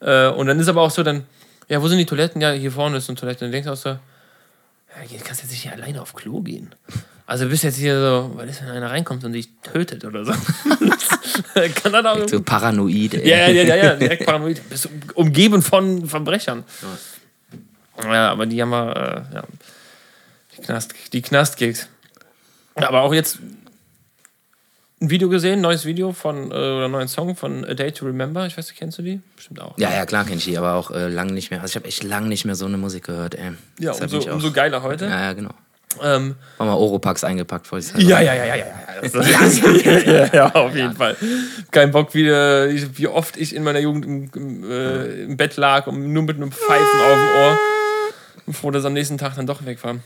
[0.00, 1.24] Äh, und dann ist aber auch so, dann,
[1.68, 2.40] ja, wo sind die Toiletten?
[2.40, 3.44] Ja, hier vorne ist eine Toilette.
[3.44, 3.98] Und dann denkst du auch so, ja,
[5.08, 6.74] jetzt kannst du jetzt nicht hier alleine auf Klo gehen.
[7.26, 10.24] Also du bist jetzt hier so, was ist, wenn einer reinkommt und dich tötet oder
[10.24, 10.32] so?
[11.82, 13.28] Kann dann auch So paranoid, ey.
[13.28, 14.68] ja, ja, ja, ja, direkt paranoid.
[14.68, 16.64] Bist umgeben von Verbrechern.
[18.02, 19.44] Ja, aber die haben wir, äh, ja.
[20.56, 21.88] Die, Knast, die Knastgigs.
[22.74, 23.38] Aber auch jetzt
[25.00, 28.46] ein Video gesehen, neues Video von, äh, oder neuen Song von A Day to Remember.
[28.46, 29.20] Ich weiß nicht, kennst du die?
[29.36, 29.76] Bestimmt auch.
[29.78, 31.60] Ja, ja, klar kenn ich die, aber auch äh, lang nicht mehr.
[31.60, 33.52] Also ich habe echt lang nicht mehr so eine Musik gehört, ey.
[33.78, 35.06] Ja, umso, umso geiler heute.
[35.06, 35.50] Ja, ja, genau.
[36.02, 38.66] Ähm, War mal Oropax eingepackt, vor ich ja, ja, ja, ja, ja.
[39.02, 41.16] Ja, ja, ja, ja, auf jeden Fall.
[41.70, 45.56] Kein Bock, wie, äh, wie oft ich in meiner Jugend im, im, äh, im Bett
[45.56, 47.58] lag und nur mit einem Pfeifen auf dem Ohr,
[48.46, 49.96] bevor das am nächsten Tag dann doch weg war.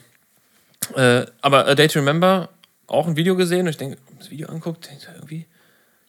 [0.94, 2.50] Äh, aber A Day to Remember,
[2.88, 5.46] auch ein Video gesehen und ich denke, das Video anguckt, irgendwie,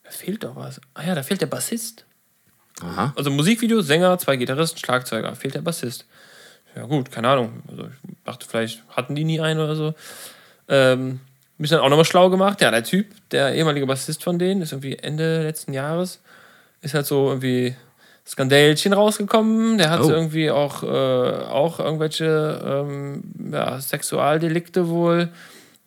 [0.04, 0.80] da fehlt doch was.
[0.94, 2.04] Ah ja, da fehlt der Bassist.
[2.82, 3.12] Aha.
[3.16, 6.06] Also Musikvideo, Sänger, zwei Gitarristen, Schlagzeuger, fehlt der Bassist.
[6.74, 7.62] Ja gut, keine Ahnung.
[7.68, 9.94] Also ich dachte, vielleicht hatten die nie einen oder so.
[10.68, 11.20] Ähm,
[11.58, 12.60] mich dann auch nochmal schlau gemacht.
[12.62, 16.20] Ja, der Typ, der ehemalige Bassist von denen, ist irgendwie Ende letzten Jahres,
[16.80, 17.74] ist halt so irgendwie
[18.26, 19.76] Skandälchen rausgekommen.
[19.76, 20.08] Der hat Oh.
[20.10, 25.28] irgendwie auch, äh, auch irgendwelche ähm, ja, Sexualdelikte wohl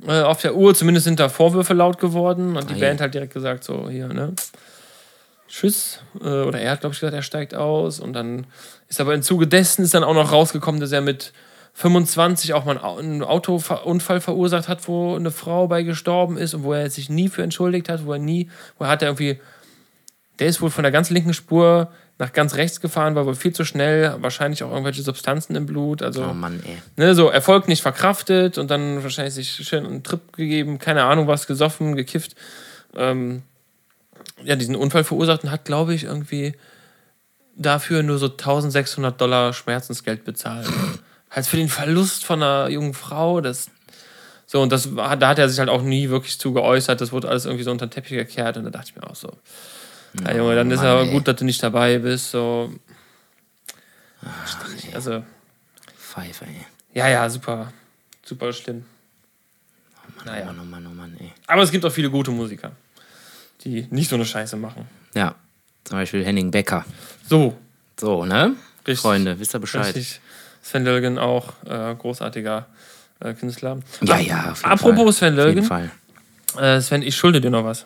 [0.08, 0.74] äh, auf der Uhr.
[0.76, 2.56] Zumindest sind da Vorwürfe laut geworden.
[2.58, 2.80] Und die Ei.
[2.80, 4.34] Band hat direkt gesagt, so hier, ne?
[5.48, 6.00] Tschüss.
[6.22, 8.00] Äh, oder er hat, glaube ich, gesagt, er steigt aus.
[8.00, 8.48] Und dann
[8.90, 11.34] ist aber im Zuge dessen ist dann auch noch rausgekommen, dass er mit
[11.74, 16.74] 25 auch mal einen Autounfall verursacht hat, wo eine Frau bei gestorben ist und wo
[16.74, 19.40] er sich nie für entschuldigt hat, wo er nie, wo er hat er irgendwie,
[20.40, 23.54] der ist wohl von der ganz linken Spur nach ganz rechts gefahren, war wohl viel
[23.54, 26.78] zu schnell, wahrscheinlich auch irgendwelche Substanzen im Blut, also Oh Mann, ey.
[26.96, 31.28] ne, so Erfolg nicht verkraftet und dann wahrscheinlich sich schön einen Trip gegeben, keine Ahnung
[31.28, 32.36] was, gesoffen, gekifft.
[32.96, 33.42] Ähm,
[34.44, 36.54] ja, diesen Unfall verursacht und hat, glaube ich, irgendwie
[37.56, 40.68] dafür nur so 1600 Dollar Schmerzensgeld bezahlt.
[41.30, 43.70] halt für den Verlust von einer jungen Frau, das.
[44.46, 47.02] So, und das da hat er sich halt auch nie wirklich zu geäußert.
[47.02, 49.16] Das wurde alles irgendwie so unter den Teppich gekehrt und da dachte ich mir auch
[49.16, 49.32] so.
[50.26, 51.12] Ja, Junge, dann ist Mann, aber ey.
[51.12, 52.32] gut, dass du nicht dabei bist.
[52.32, 52.72] So.
[54.94, 55.24] Also,
[55.98, 56.66] Pfeife, ey.
[56.94, 57.74] ja, ja, super.
[58.24, 58.86] Super schlimm.
[60.26, 60.44] Naja.
[60.44, 61.32] Oh Mann, oh Mann, oh Mann, ey.
[61.48, 62.72] Aber es gibt auch viele gute Musiker,
[63.64, 64.88] die nicht so eine Scheiße machen.
[65.16, 65.36] Ja,
[65.84, 66.86] zum Beispiel Henning Becker.
[67.28, 67.58] So,
[68.00, 68.56] So, ne?
[68.88, 69.00] Richtig.
[69.02, 69.86] Freunde, wisst ihr Bescheid?
[69.88, 70.20] richtig.
[70.62, 72.68] Sven Lögen auch äh, großartiger
[73.20, 73.80] äh, Künstler.
[74.02, 75.32] Ja, ja, auf jeden Apropos Fall.
[75.32, 75.92] Sven Auf jeden Lögen, Fall.
[76.58, 77.86] äh, Sven, ich schulde dir noch was.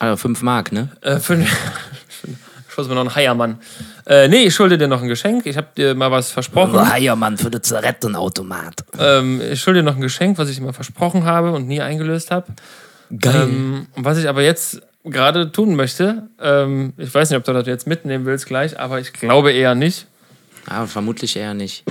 [0.00, 0.88] Also 5 Mark, ne?
[1.02, 1.46] Äh, fünf,
[2.68, 3.60] schuldest mir noch einen Heiermann.
[4.06, 5.44] Äh, nee, ich schulde dir noch ein Geschenk.
[5.44, 6.90] Ich habe dir mal was versprochen.
[6.90, 8.84] Heiermann für den Zigarettenautomat.
[8.98, 12.30] Ähm, ich schulde dir noch ein Geschenk, was ich immer versprochen habe und nie eingelöst
[12.30, 12.46] habe.
[13.16, 13.42] Geil.
[13.42, 17.66] Ähm, was ich aber jetzt gerade tun möchte, ähm, ich weiß nicht, ob du das
[17.66, 20.06] jetzt mitnehmen willst gleich, aber ich glaube eher nicht.
[20.66, 21.84] Aber vermutlich eher nicht.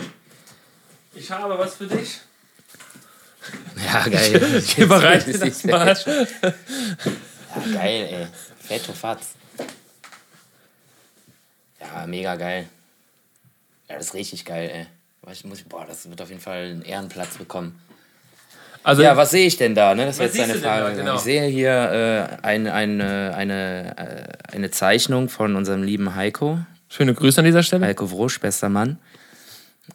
[1.14, 2.22] Ich habe was für dich.
[3.86, 4.42] Ja, geil.
[4.58, 5.96] Ich überreiche dir das mal.
[7.56, 8.28] Ja, geil, ey.
[8.60, 9.34] Fetto Fatz.
[11.80, 12.68] Ja, mega geil.
[13.90, 14.86] Ja, das ist richtig geil, ey.
[15.44, 17.80] Muss boah, das wird auf jeden Fall einen Ehrenplatz bekommen.
[18.84, 19.94] Also, Ja, was sehe ich denn da?
[19.94, 20.06] Ne?
[20.06, 20.96] Das ist Was jetzt deine Frage.
[20.96, 21.16] genau?
[21.16, 26.60] Ich sehe hier äh, ein, eine, eine, äh, eine Zeichnung von unserem lieben Heiko.
[26.88, 27.86] schöne Grüße an dieser Stelle.
[27.86, 28.98] Heiko Wrusch, bester Mann.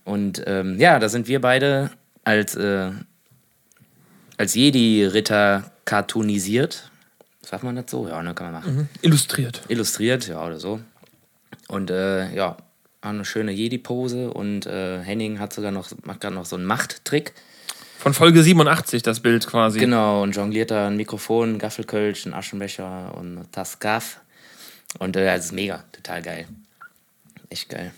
[0.05, 1.91] Und ähm, ja, da sind wir beide
[2.25, 2.91] als, äh,
[4.37, 6.91] als Jedi-Ritter cartoonisiert.
[7.49, 8.09] Sagt man das so?
[8.09, 8.89] Ja, ne, kann man machen.
[9.03, 9.63] Illustriert.
[9.69, 10.81] Illustriert, ja, oder so.
[11.69, 12.57] Und äh, ja,
[13.01, 17.35] eine schöne Jedi-Pose und äh, Henning hat sogar noch, macht gerade noch so einen Machttrick.
[17.99, 19.79] Von Folge 87 das Bild quasi.
[19.79, 24.21] Genau, und jongliert da ein Mikrofon, ein Gaffelkölsch, ein Aschenbecher und eine Tasse Gaff.
[24.99, 26.47] Und äh, das ist mega, total geil.
[27.51, 27.93] Echt geil.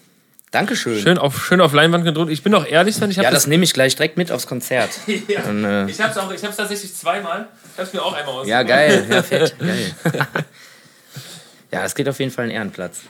[0.56, 0.98] Dankeschön.
[0.98, 2.32] Schön auf, schön auf Leinwand gedruckt.
[2.32, 4.46] Ich bin auch ehrlich, Sven, ich habe Ja, das nehme ich gleich direkt mit aufs
[4.46, 4.88] Konzert.
[5.28, 5.42] Ja.
[5.42, 7.48] Und, äh, Ich auch, ich hab's tatsächlich zweimal.
[7.74, 8.46] Ich hab's mir auch einmal aus.
[8.46, 9.92] ja, geil, ja, fett, geil.
[11.72, 13.00] ja, es geht auf jeden Fall einen Ehrenplatz.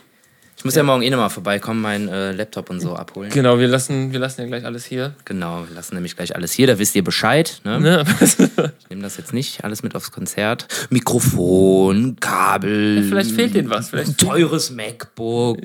[0.57, 3.29] Ich muss ja, morgen eh nochmal vorbeikommen, meinen äh, Laptop und so abholen.
[3.29, 5.13] Genau, wir lassen, wir lassen ja gleich alles hier.
[5.25, 7.61] Genau, wir lassen nämlich gleich alles hier, da wisst ihr Bescheid.
[7.63, 7.79] Ne?
[7.79, 8.03] Ne?
[8.19, 10.67] Ich nehme das jetzt nicht alles mit aufs Konzert.
[10.89, 13.03] Mikrofon, Kabel.
[13.07, 13.89] Vielleicht fehlt denen was.
[13.89, 15.61] Vielleicht ein teures MacBook.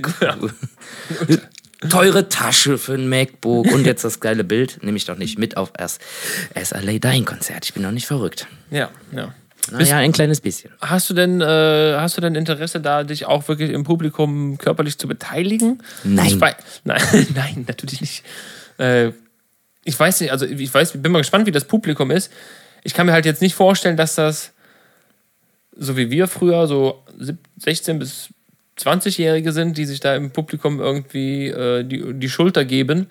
[1.91, 5.57] Teure Tasche für ein MacBook und jetzt das geile Bild nehme ich doch nicht mit
[5.57, 6.01] auf erst
[6.61, 7.65] SLA Dying Konzert.
[7.65, 8.47] Ich bin noch nicht verrückt.
[8.71, 9.35] ja, ja.
[9.71, 10.73] Naja, ein kleines bisschen.
[10.81, 14.99] Hast du denn, äh, hast du denn Interesse da, dich auch wirklich im Publikum körperlich
[14.99, 15.81] zu beteiligen?
[16.03, 16.27] Nein.
[16.27, 17.01] Ich wei- nein,
[17.37, 18.25] nein, natürlich nicht.
[18.79, 19.13] Äh,
[19.85, 22.33] ich weiß nicht, also ich weiß, bin mal gespannt, wie das Publikum ist.
[22.83, 24.53] Ich kann mir halt jetzt nicht vorstellen, dass das
[25.77, 28.31] so wie wir früher so sieb- 16 bis
[28.79, 33.07] 20-Jährige sind, die sich da im Publikum irgendwie äh, die, die Schulter geben.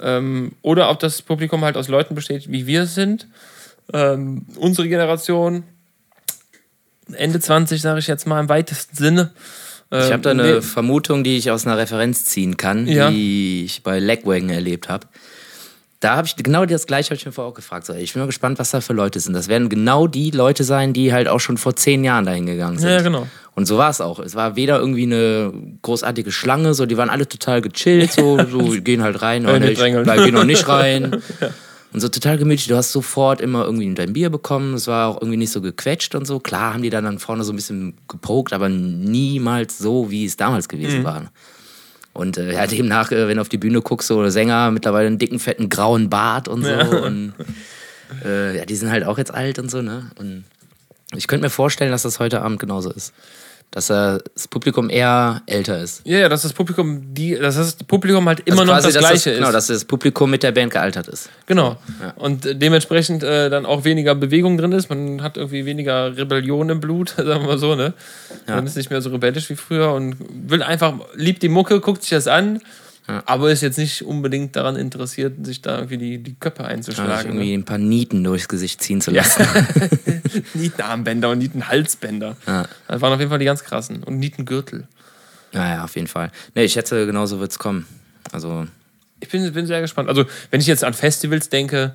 [0.00, 3.28] Ähm, oder ob das Publikum halt aus Leuten besteht, wie wir es sind.
[3.92, 5.62] Ähm, unsere Generation,
[7.12, 9.30] Ende 20, sage ich jetzt mal im weitesten Sinne.
[9.90, 13.10] Ich Ähm, habe da eine nee, Vermutung, die ich aus einer Referenz ziehen kann, Ja.
[13.10, 15.06] die ich bei Legwagon erlebt habe.
[16.04, 17.86] Da habe ich genau das gleiche habe ich mir vorher auch gefragt.
[17.86, 19.32] So, ey, ich bin mal gespannt, was da für Leute sind.
[19.32, 22.78] Das werden genau die Leute sein, die halt auch schon vor zehn Jahren dahin gegangen
[22.78, 22.88] sind.
[22.90, 23.26] Ja, ja, genau.
[23.54, 24.18] Und so war es auch.
[24.18, 28.58] Es war weder irgendwie eine großartige Schlange, so die waren alle total gechillt, so, so
[28.82, 30.04] gehen halt rein, oder drängeln.
[30.04, 31.22] bleib, geh noch nicht rein.
[31.94, 32.66] Und so total gemütlich.
[32.66, 34.74] Du hast sofort immer irgendwie dein Bier bekommen.
[34.74, 36.40] Es war auch irgendwie nicht so gequetscht und so.
[36.40, 40.36] Klar haben die dann, dann vorne so ein bisschen gepokt, aber niemals so, wie es
[40.36, 41.04] damals gewesen Mhm.
[41.04, 41.30] war.
[42.14, 45.18] Und äh, ja, demnach, äh, wenn du auf die Bühne guckst, so Sänger mittlerweile einen
[45.18, 46.70] dicken, fetten, grauen Bart und so.
[47.04, 47.34] Und
[48.24, 50.10] äh, ja, die sind halt auch jetzt alt und so, ne?
[50.16, 50.44] Und
[51.16, 53.12] ich könnte mir vorstellen, dass das heute Abend genauso ist.
[53.70, 56.02] Dass das Publikum eher älter ist.
[56.04, 58.94] Ja, ja, dass das Publikum, die, dass das Publikum halt immer Also noch quasi, das
[58.94, 59.54] dass Gleiche das, Genau, ist.
[59.54, 61.28] dass das Publikum mit der Band gealtert ist.
[61.46, 61.76] Genau.
[62.14, 64.90] Und äh, dementsprechend äh, dann auch weniger Bewegung drin ist.
[64.90, 67.94] Man hat irgendwie weniger Rebellion im Blut, sagen wir mal so, ne?
[68.46, 70.16] Man ist nicht mehr so rebellisch wie früher und
[70.48, 72.60] will einfach, liebt die Mucke, guckt sich das an,
[73.06, 77.32] aber ist jetzt nicht unbedingt daran interessiert, sich da irgendwie die, die Köpfe Ja, einzuschlagen.
[77.32, 77.54] irgendwie ne?
[77.58, 79.44] ein paar Nieten durchs Gesicht ziehen zu lassen.
[80.54, 82.36] Nietenarmbänder und Nietenhalsbänder.
[82.46, 82.66] Ja.
[82.88, 84.02] Das waren auf jeden Fall die ganz krassen.
[84.02, 84.88] Und Nietengürtel.
[85.52, 86.30] Naja, auf jeden Fall.
[86.54, 87.86] Nee, ich schätze, genauso wird es kommen.
[88.32, 88.66] Also,
[89.20, 90.08] Ich bin, bin sehr gespannt.
[90.08, 91.94] Also, wenn ich jetzt an Festivals denke,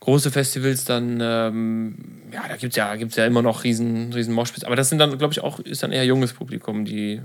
[0.00, 1.94] große Festivals, dann, ähm,
[2.32, 4.64] ja, da gibt es ja, gibt's ja immer noch riesen, riesen Moshpits.
[4.64, 7.20] Aber das sind dann, glaube ich, auch, ist dann eher junges Publikum, die,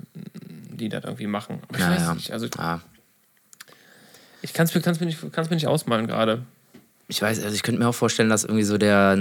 [0.77, 1.59] die das irgendwie machen.
[1.67, 2.13] Aber ich weiß naja.
[2.13, 2.31] nicht.
[2.31, 2.81] Also, Ja.
[4.41, 6.43] ich kann es mir, kann's mir, nicht- kann's mir nicht ausmalen gerade.
[7.07, 9.17] Ich weiß, also ich könnte mir auch vorstellen, dass irgendwie so der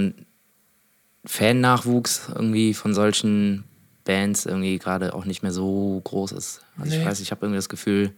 [1.24, 3.64] Fan-Nachwuchs irgendwie von solchen
[4.04, 6.60] Bands irgendwie gerade auch nicht mehr so groß ist.
[6.78, 7.00] Also Nee.
[7.02, 8.12] ich weiß, ich habe irgendwie das Gefühl,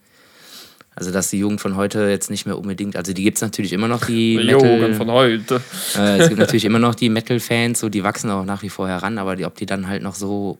[0.94, 3.72] also dass die Jugend von heute jetzt nicht mehr unbedingt, also die gibt es natürlich
[3.72, 5.62] immer noch, die Jugend Metal, von heute.
[5.96, 8.88] äh, es gibt natürlich immer noch die Metal-Fans, so die wachsen auch nach wie vor
[8.88, 10.58] heran, aber die, ob die dann halt noch so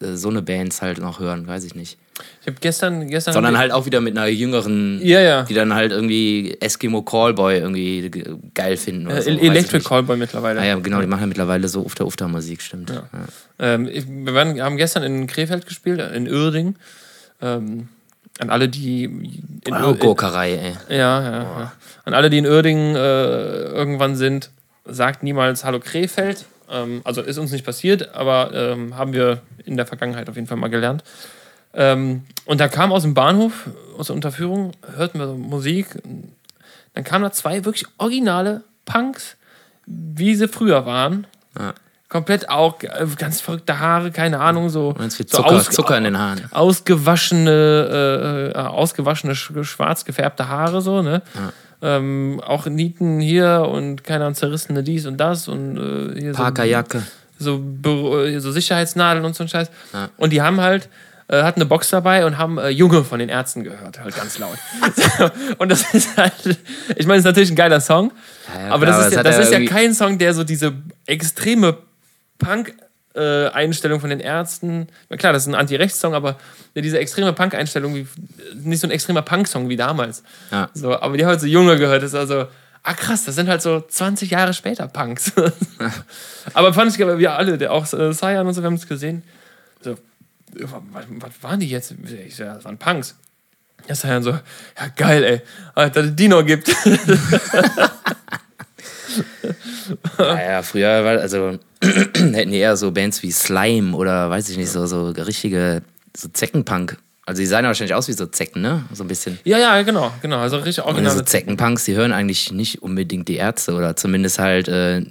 [0.00, 1.96] so eine Bands halt noch hören, weiß ich nicht.
[2.40, 3.34] Ich habe gestern, gestern.
[3.34, 5.42] Sondern halt auch wieder mit einer jüngeren, Ja, ja.
[5.42, 9.06] die dann halt irgendwie Eskimo Callboy irgendwie ge- geil finden.
[9.06, 9.84] Oder Äh, so, Electric.
[9.84, 10.60] Callboy mittlerweile.
[10.60, 12.90] Ah ja, genau, die machen ja mittlerweile so Ufter-Ufter-Musik, stimmt.
[12.90, 13.04] Ja.
[13.58, 13.86] Ähm,
[14.26, 16.76] wir waren, haben gestern in Krefeld gespielt, in Uerding.
[17.42, 17.88] Ähm,
[18.38, 20.52] an alle, die in, Oh, Gurkerei,
[20.88, 20.96] ey.
[20.96, 21.72] Ja, ja, ja.
[22.04, 22.98] An alle, die in Uerdingen äh,
[23.72, 24.50] irgendwann sind,
[24.84, 29.76] sagt niemals Hallo Krefeld Ähm, also ist uns nicht passiert, aber ähm, haben wir in
[29.76, 31.04] der Vergangenheit auf jeden Fall mal gelernt.
[31.74, 35.88] Ähm, und da kam aus dem Bahnhof, aus der Unterführung, hörten wir so Musik.
[36.94, 39.36] Dann kamen da zwei wirklich originale Punks,
[39.86, 41.26] wie sie früher waren.
[41.58, 41.74] Ja.
[42.08, 46.40] Komplett auch äh, ganz verrückte Haare, keine Ahnung, so, so Zucker, Zucker in den Haaren.
[46.52, 51.20] ausgewaschene, äh, äh, ausgewaschene, sch- schwarz gefärbte Haare, so, ne?
[51.86, 57.04] Ähm, auch Nieten hier und keine Ahnung, zerrissene dies und das und äh, hier Parkerjacke.
[57.38, 59.70] so, so, äh, so Sicherheitsnadeln und so ein Scheiß.
[59.92, 60.08] Ja.
[60.16, 60.88] Und die haben halt,
[61.28, 64.36] äh, hatten eine Box dabei und haben äh, Junge von den Ärzten gehört, halt ganz
[64.38, 64.58] laut.
[65.58, 66.58] und das ist halt,
[66.96, 68.10] ich meine, es ist natürlich ein geiler Song,
[68.52, 70.34] Ja, ja, aber klar, das ist, ja, hat das er ist ja kein Song, der
[70.34, 70.72] so diese
[71.06, 71.76] extreme
[73.16, 74.88] Punk-Einstellung von den Ärzten.
[75.16, 76.36] Klar, das ist ein Anti-Rechts-Song, aber
[76.74, 78.06] diese extreme Punk-Einstellung, wie,
[78.54, 80.22] nicht so ein extremer Punk-Song wie damals.
[80.50, 80.68] Ja.
[80.74, 82.46] So, aber die haben halt so Junge gehört, das ist also,
[82.82, 85.32] ah krass, das sind halt so 20 Jahre später Punks.
[86.54, 89.22] aber fand ich, wir alle, der auch äh, Cyan und so, wir haben es gesehen.
[89.80, 89.96] So,
[90.52, 91.04] was,
[91.40, 91.94] waren die jetzt?
[92.26, 93.16] Ich ja, das waren Punks.
[93.88, 95.40] Ja, Cyan so, ja geil, ey,
[95.74, 96.68] Alter, der Dino gibt.
[100.18, 104.56] Ja, ja, früher war, also hätten die eher so Bands wie Slime oder weiß ich
[104.56, 105.82] nicht, so, so richtige,
[106.16, 106.98] so Zeckenpunk.
[107.26, 108.84] Also die sahen ja wahrscheinlich aus wie so Zecken, ne?
[108.92, 109.38] So ein bisschen.
[109.44, 111.12] ja, ja, genau, genau, also richtig original.
[111.12, 115.02] so Zeckenpunks, die hören eigentlich nicht unbedingt die Ärzte oder zumindest halt äh,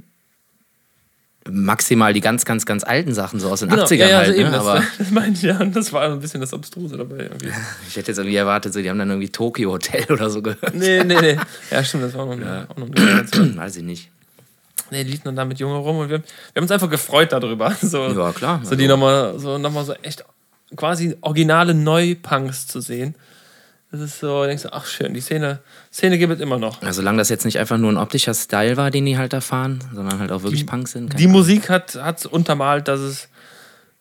[1.49, 4.27] maximal die ganz, ganz, ganz alten Sachen, so aus den 80ern ja, ja, halt.
[4.29, 4.57] also eben, ne?
[4.57, 7.49] das, Aber das meine ich ja, und das war ein bisschen das Abstruse dabei irgendwie.
[7.87, 10.73] ich hätte jetzt irgendwie erwartet, so, die haben dann irgendwie Tokyo Hotel oder so gehört.
[10.73, 11.37] Nee, nee, nee.
[11.69, 13.57] Ja, stimmt, das war auch noch eine, auch noch Generation.
[13.57, 14.09] Weiß ich nicht.
[14.91, 17.31] Nee, die liefen dann da mit Junge rum und wir, wir haben uns einfach gefreut
[17.31, 17.75] darüber.
[17.81, 18.61] So, Ja, klar.
[18.63, 20.23] so die nochmal so, noch mal so echt
[20.75, 23.15] quasi originale Neupunks zu sehen.
[23.91, 25.59] Das ist so, denkst du, ach schön, die Szene,
[25.91, 26.81] Szene gibt es immer noch.
[26.81, 29.41] Also solange das jetzt nicht einfach nur ein optischer Style war, den die halt da
[29.41, 31.17] fahren, sondern halt auch wirklich Punks sind.
[31.17, 33.29] Die Musik hat es untermalt, dass es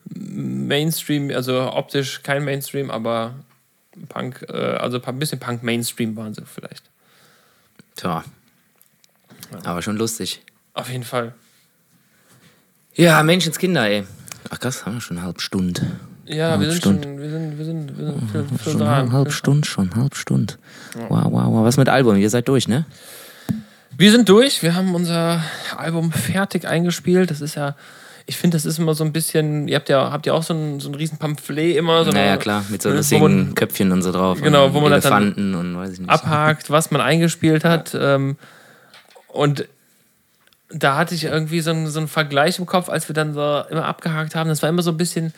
[0.07, 3.35] Mainstream, also optisch kein Mainstream, aber
[4.09, 6.83] Punk, äh, also ein bisschen Punk-Mainstream waren sie vielleicht.
[7.97, 8.25] Tja.
[9.63, 10.43] Aber schon lustig.
[10.75, 11.35] Auf jeden Fall.
[12.95, 14.05] Ja, Menschenskinder, ey.
[14.51, 15.83] Ach krass, haben wir schon eine halbe Stunde.
[16.27, 17.03] Ja, Halb wir sind Stunde.
[17.03, 19.07] schon, wir sind, wir sind, wir sind für, für Schon drei.
[19.09, 20.55] halb, Stunde schon, halb Stunde.
[21.09, 21.65] Wow, wow, wow.
[21.65, 22.17] Was mit Album?
[22.17, 22.87] Ihr seid durch, ne?
[23.97, 25.43] Wir sind durch, wir haben unser
[25.77, 27.31] Album fertig eingespielt.
[27.31, 27.77] Das ist ja,
[28.27, 30.55] ich finde, das ist immer so ein bisschen, ihr habt ja, habt ihr auch so
[30.55, 34.03] ein, so ein riesen Pamphlet immer, so Naja, eine- klar, mit so lustigen Köpfchen und
[34.03, 34.41] so drauf.
[34.41, 36.11] Genau, und wo man dann Elefanten und weiß ich nicht.
[36.11, 37.97] abhakt, was man eingespielt hat.
[37.99, 38.37] Ähm,
[39.29, 39.67] und
[40.71, 43.41] da hatte ich irgendwie so einen, so einen Vergleich im Kopf, als wir dann so
[43.71, 44.49] immer abgehakt haben.
[44.49, 45.33] Das war immer so ein bisschen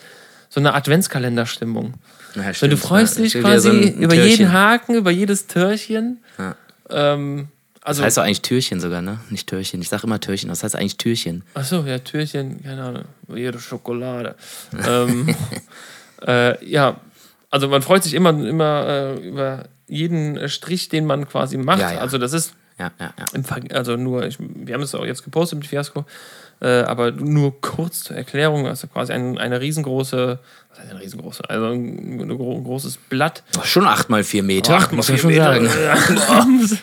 [0.48, 1.94] so eine Adventskalenderstimmung.
[2.34, 2.72] Ja, stimmt.
[2.72, 4.30] du freust Ja, dich wieder quasi so über Türchen.
[4.30, 6.22] jeden Haken, über jedes Türchen.
[6.38, 6.54] Ja.
[6.90, 7.48] Ähm,
[7.82, 9.20] also, Das heißt doch eigentlich Türchen sogar, ne?
[9.30, 9.80] Nicht Türchen.
[9.80, 11.42] Ich sag immer Türchen, das heißt eigentlich Türchen.
[11.54, 14.34] Ach so, ja, Türchen, keine Ahnung, jede Schokolade.
[14.88, 15.34] ähm,
[16.26, 17.00] äh, ja,
[17.50, 21.80] also man freut sich immer, immer äh, über jeden Strich, den man quasi macht.
[21.80, 21.98] Ja, ja.
[22.00, 23.76] Also das ist Ja, ja, ja.
[23.76, 26.04] also nur, ich, wir haben es auch jetzt gepostet mit Fiasco,
[26.60, 31.48] äh, aber nur kurz zur Erklärung, also quasi ein, eine riesengroße, was heißt eine riesengroße,
[31.48, 33.44] also ein, ein gro großes Blatt.
[33.52, 34.78] Doch schon 8 mal 4 Meter.
[34.78, 35.68] Mal muss man vier schon Meter.
[35.68, 36.66] sagen.
[36.66, 36.76] so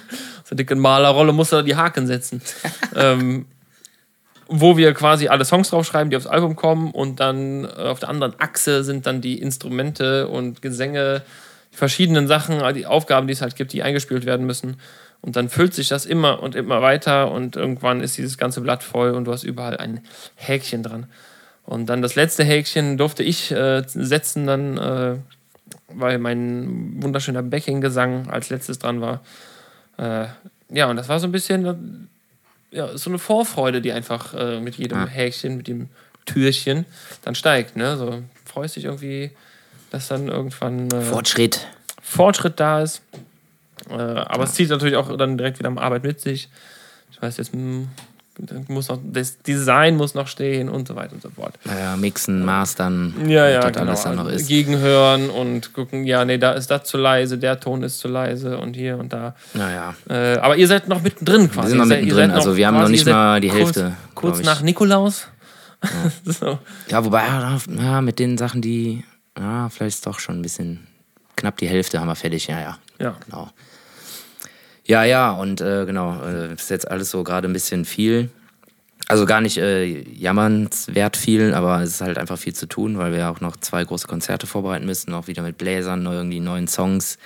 [0.50, 2.42] eine dicke Malerrolle muss da die Haken setzen.
[2.96, 3.46] ähm,
[4.48, 8.10] wo wir quasi alle Songs draufschreiben, die aufs Album kommen und dann äh, auf der
[8.10, 11.22] anderen Achse sind dann die Instrumente und Gesänge,
[11.72, 14.78] die verschiedenen Sachen, die Aufgaben, die es halt gibt, die eingespielt werden müssen.
[15.24, 18.84] Und dann füllt sich das immer und immer weiter und irgendwann ist dieses ganze Blatt
[18.84, 20.02] voll und du hast überall ein
[20.36, 21.08] Häkchen dran.
[21.66, 25.16] Und dann das letzte Häkchen durfte ich äh, setzen, dann, äh,
[25.88, 29.22] weil mein wunderschöner Backing-Gesang als letztes dran war.
[29.98, 30.26] Äh,
[30.70, 32.10] ja, und das war so ein bisschen
[32.72, 35.08] ja, so eine Vorfreude, die einfach äh, mit jedem Ja.
[35.08, 35.88] Häkchen, mit dem
[36.26, 36.86] Türchen
[37.22, 37.78] dann steigt.
[37.78, 37.96] Ne?
[37.96, 39.32] So freust dich irgendwie,
[39.90, 41.66] dass dann irgendwann äh, Fortschritt.
[42.02, 43.02] Fortschritt da ist.
[43.90, 46.50] Äh, aber es zieht natürlich auch dann direkt wieder Arbeit mit sich.
[47.12, 47.88] Ich weiß jetzt, hm,
[48.40, 51.54] dann muss noch, das Design muss noch stehen und so weiter und so fort.
[51.66, 53.86] Naja, mixen, mastern, Ja, was ja, genau.
[53.86, 54.48] alles dann noch ist.
[54.48, 58.58] Gegenhören und gucken, ja, nee, da ist das zu leise, der Ton ist zu leise
[58.58, 59.36] und hier und da.
[59.54, 61.68] Naja, Äh, aber ihr seid noch mittendrin quasi.
[61.68, 62.32] wir sind noch mittendrin.
[62.32, 63.94] Also wir haben noch nicht mal die kurz- Hälfte.
[64.16, 64.46] Kurz ich.
[64.48, 65.28] nach Nikolaus.
[66.26, 66.58] so.
[66.90, 69.04] Ja, wobei, ja, ja, mit den Sachen, die,
[69.38, 70.88] ja, vielleicht ist doch schon ein bisschen
[71.36, 72.48] knapp die Hälfte haben wir fertig.
[72.48, 73.16] Ja, ja, Ja.
[73.26, 73.52] genau.
[74.86, 78.30] Ja, ja, und äh, genau, äh, ist jetzt alles so gerade ein bisschen viel.
[79.08, 83.12] Also gar nicht äh, jammernswert viel, aber es ist halt einfach viel zu tun, weil
[83.12, 86.40] wir ja auch noch zwei große Konzerte vorbereiten müssen, auch wieder mit Bläsern, neu- irgendwie
[86.40, 87.18] neuen Songs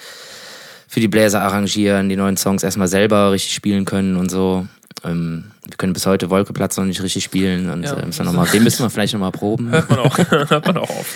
[0.88, 4.68] für die Bläser arrangieren, die neuen Songs erstmal selber richtig spielen können und so.
[5.04, 7.94] Ähm, wir können bis heute Wolkeplatz noch nicht richtig spielen und Ja.
[7.96, 9.70] äh, müssen wir noch mal, den müssen wir vielleicht noch mal proben.
[9.72, 10.18] Hört man auch,
[10.50, 11.14] hört man auch auf.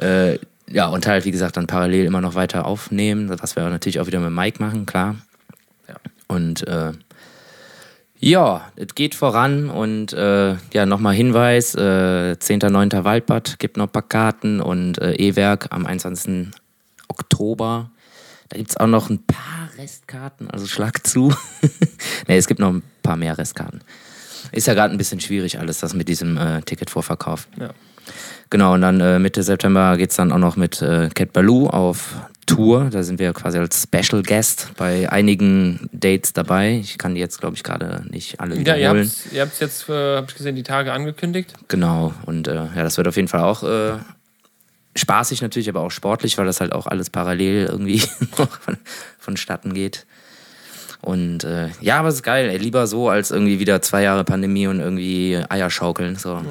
[0.00, 0.38] Äh,
[0.70, 4.06] ja, und halt, wie gesagt, dann parallel immer noch weiter aufnehmen, was wir natürlich auch
[4.06, 5.16] wieder mit Mike machen, klar.
[6.28, 6.92] Und äh,
[8.20, 13.04] ja, es geht voran und äh, ja, nochmal Hinweis, äh, 10.9.
[13.04, 16.48] Waldbad, gibt noch ein paar Karten und äh, E-Werk am 21.
[17.08, 17.90] Oktober.
[18.48, 21.28] Da gibt es auch noch ein paar Restkarten, also schlag zu.
[22.28, 23.82] ne, es gibt noch ein paar mehr Restkarten.
[24.52, 27.46] Ist ja gerade ein bisschen schwierig alles, das mit diesem äh, Ticketvorverkauf.
[27.58, 27.70] Ja.
[28.50, 32.14] Genau, und dann äh, Mitte September geht's dann auch noch mit äh, Cat Baloo auf
[32.48, 32.88] Tour.
[32.90, 36.78] Da sind wir quasi als Special Guest bei einigen Dates dabei.
[36.78, 39.10] Ich kann die jetzt, glaube ich, gerade nicht alle Ja, ihr wiederholen.
[39.10, 41.52] habt habt's jetzt, äh, hab ich gesehen, die Tage angekündigt.
[41.68, 43.98] Genau, und äh, ja, das wird auf jeden Fall auch äh,
[44.96, 48.02] spaßig natürlich, aber auch sportlich, weil das halt auch alles parallel irgendwie
[48.38, 48.76] noch von,
[49.18, 50.06] vonstatten geht.
[51.00, 54.24] Und äh, ja, aber es ist geil, ey, lieber so als irgendwie wieder zwei Jahre
[54.24, 56.16] Pandemie und irgendwie Eier schaukeln.
[56.16, 56.42] So.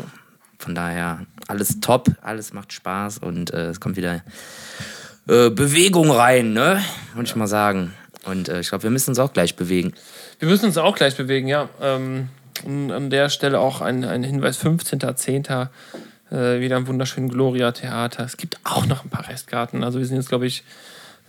[0.59, 4.21] Von daher alles top, alles macht Spaß und äh, es kommt wieder
[5.27, 6.81] äh, Bewegung rein, ne?
[7.13, 7.93] Würde ich mal sagen.
[8.25, 9.93] Und äh, ich glaube, wir müssen uns auch gleich bewegen.
[10.39, 11.69] Wir müssen uns auch gleich bewegen, ja.
[11.81, 12.29] Ähm,
[12.65, 15.69] und an der Stelle auch ein, ein Hinweis: 15.10.
[16.29, 18.23] Äh, wieder im wunderschönen Gloria Theater.
[18.25, 19.83] Es gibt auch noch ein paar Restkarten.
[19.83, 20.63] Also, wir sind jetzt, glaube ich,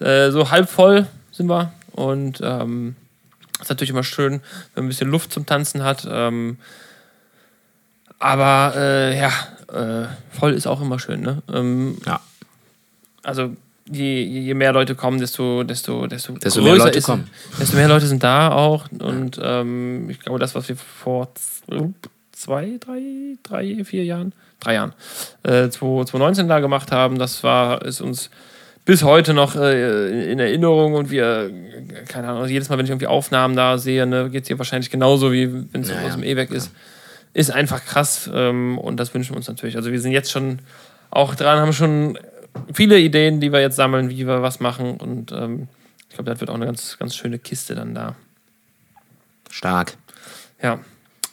[0.01, 1.73] äh, so halb voll sind wir.
[1.93, 2.97] Und ähm,
[3.61, 4.41] ist natürlich immer schön, wenn
[4.77, 6.07] man ein bisschen Luft zum Tanzen hat.
[6.11, 6.59] Ähm,
[8.19, 9.31] aber äh, ja,
[9.73, 11.43] äh, voll ist auch immer schön, ne?
[11.53, 12.21] Ähm, Ja.
[13.23, 13.55] also
[13.91, 17.29] je, je mehr Leute kommen, desto, desto, desto, Desto mehr größer Leute ist, kommen.
[17.61, 18.87] Desto mehr Leute sind da auch.
[18.99, 21.93] Und ähm, ich glaube, das, was wir vor z-
[22.33, 23.01] zwei, drei,
[23.43, 24.93] drei, vier Jahren, drei Jahren,
[25.43, 28.31] äh, 2019 da gemacht haben, das war, ist uns
[28.85, 31.51] bis heute noch äh, in Erinnerung und wir,
[32.09, 34.59] keine Ahnung, also jedes Mal, wenn ich irgendwie Aufnahmen da sehe, ne, geht es hier
[34.59, 36.71] wahrscheinlich genauso, wie wenn es Ja, aus dem E-Werk ist.
[37.35, 39.77] Ist einfach krass ähm, und das wünschen wir uns natürlich.
[39.77, 40.61] Also wir sind jetzt schon
[41.11, 42.19] auch dran, haben schon
[42.73, 45.69] viele Ideen, die wir jetzt sammeln, wie wir was machen und ähm,
[46.09, 48.15] ich glaube, das wird auch eine ganz, ganz schöne Kiste dann da.
[49.51, 49.95] Stark.
[50.63, 50.79] Ja,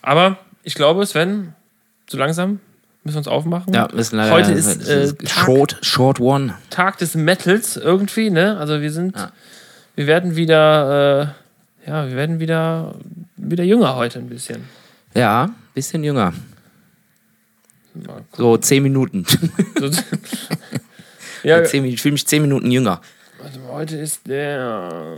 [0.01, 1.53] aber ich glaube, Sven,
[2.09, 2.59] so langsam
[3.03, 3.73] müssen wir uns aufmachen.
[3.73, 4.32] Ja, müssen leider.
[4.34, 6.55] Heute ist, äh, Tag- Short, Short One.
[6.69, 8.57] Tag des Metals irgendwie, ne?
[8.57, 9.32] Also wir sind, Ja.
[9.95, 11.34] wir werden wieder,
[11.86, 12.95] äh, ja, wir werden wieder,
[13.38, 14.63] wieder jünger heute ein bisschen.
[15.13, 16.34] Ja, bisschen jünger.
[18.36, 19.26] So zehn Minuten.
[21.45, 23.01] So- ja, Zehn, ich fühle mich zehn Minuten jünger.
[23.41, 25.13] warte mal, heute ist der,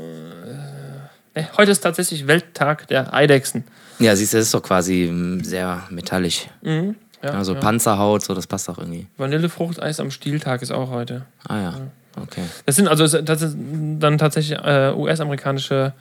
[1.36, 3.64] äh, ne, heute ist tatsächlich Welttag der Eidechsen.
[4.00, 6.48] Ja, siehst du, das ist doch quasi mm, sehr metallisch.
[6.62, 6.96] Mhm.
[7.24, 7.60] Ja, Also ja.
[7.60, 9.08] Panzerhaut, so, das passt doch irgendwie.
[9.18, 11.26] Vanillefruchteis am Stieltag ist auch heute.
[11.48, 11.74] Ah ja,
[12.22, 12.44] okay.
[12.68, 15.94] Das sind also das sind dann tatsächlich äh, US-amerikanische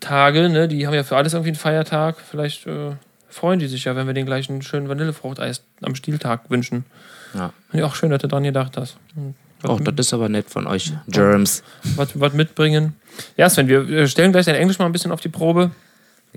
[0.00, 0.68] Tage, ne?
[0.68, 2.16] Die haben ja für alles irgendwie einen Feiertag.
[2.20, 2.92] Vielleicht äh,
[3.28, 6.84] freuen die sich ja, wenn wir den gleichen schönen Vanillefruchteis am Stieltag wünschen.
[7.34, 7.52] Ja.
[7.72, 8.96] Ja, auch schön, dass du dran gedacht hast.
[9.14, 9.34] Hm.
[9.62, 10.92] Was, Oh, das ist aber nett von euch.
[11.08, 11.62] Germs,
[11.96, 12.94] was, was mitbringen.
[13.36, 15.70] Ja, Sven, wir stellen gleich dein Englisch mal ein bisschen auf die Probe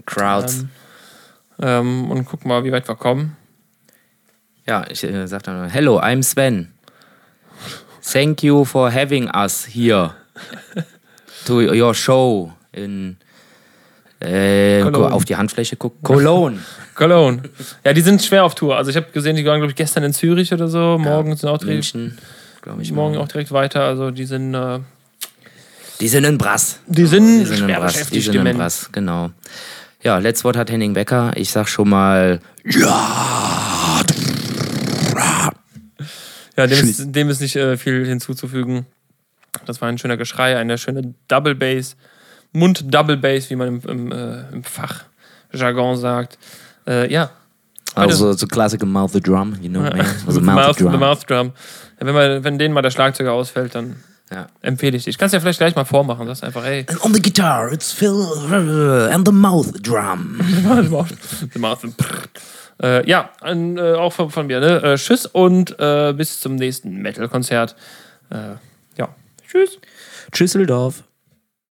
[0.06, 0.60] Crowds.
[0.60, 0.70] ähm,
[1.62, 3.36] ähm, und gucken mal, wie weit wir kommen.
[4.66, 6.72] Ja, ich äh, sag dann, hello, I'm Sven.
[8.02, 10.16] Thank you for having us here
[11.46, 13.18] to your show in
[14.22, 16.02] äh, auf die Handfläche gucken.
[16.04, 16.60] Cologne.
[17.00, 17.42] Cologne.
[17.86, 18.76] Ja, die sind schwer auf Tour.
[18.76, 20.98] Also ich habe gesehen, die waren, glaube ich, gestern in Zürich oder so.
[21.00, 22.18] Morgen sind auch direkt, München,
[22.62, 22.92] glaube ich.
[22.92, 23.84] morgen auch direkt weiter.
[23.86, 24.80] Also die sind, äh,
[26.02, 26.80] Die sind in Brass.
[26.88, 28.10] die sind, Die sind in schwer Brass.
[28.10, 28.58] Die sind in.
[28.58, 29.32] Brass, genau.
[30.04, 31.32] Ja, letztes Wort hat Henning Becker.
[31.36, 34.02] Ich sag schon mal, ja.
[36.58, 38.86] Ja, dem ist, dem ist nicht äh, viel hinzuzufügen.
[39.66, 41.96] Das war ein schöner Geschrei, eine schöne Double Bass,
[42.52, 46.38] Mund-Double Bass, wie man im, im, äh, im Fachjargon sagt.
[46.90, 47.30] Äh, ja.
[47.96, 50.06] Also so klassische Mouth the Drum, you know, man.
[50.26, 50.92] Also Mouth, mouth, the Drum.
[50.94, 51.52] The mouth Drum.
[52.00, 53.98] Ja, wenn, man, wenn denen mal der Schlagzeuger ausfällt, dann
[54.32, 54.48] Ja.
[54.62, 55.18] empfehle ich dich.
[55.18, 56.28] Kannst ja vielleicht gleich mal vormachen.
[56.28, 58.26] Das ist einfach, ey, And on the guitar, it's Phil
[59.12, 60.40] and the Mouth Drum.
[61.54, 61.84] The mouth
[62.82, 64.60] äh, ja, an, äh, auch von, von mir.
[64.60, 64.82] Ne?
[64.82, 67.76] Äh, tschüss und äh, bis zum nächsten Metal-Konzert.
[68.30, 68.56] Äh,
[68.98, 69.10] ja,
[69.48, 69.80] tschüss.
[70.32, 71.04] Tschüsseldorf.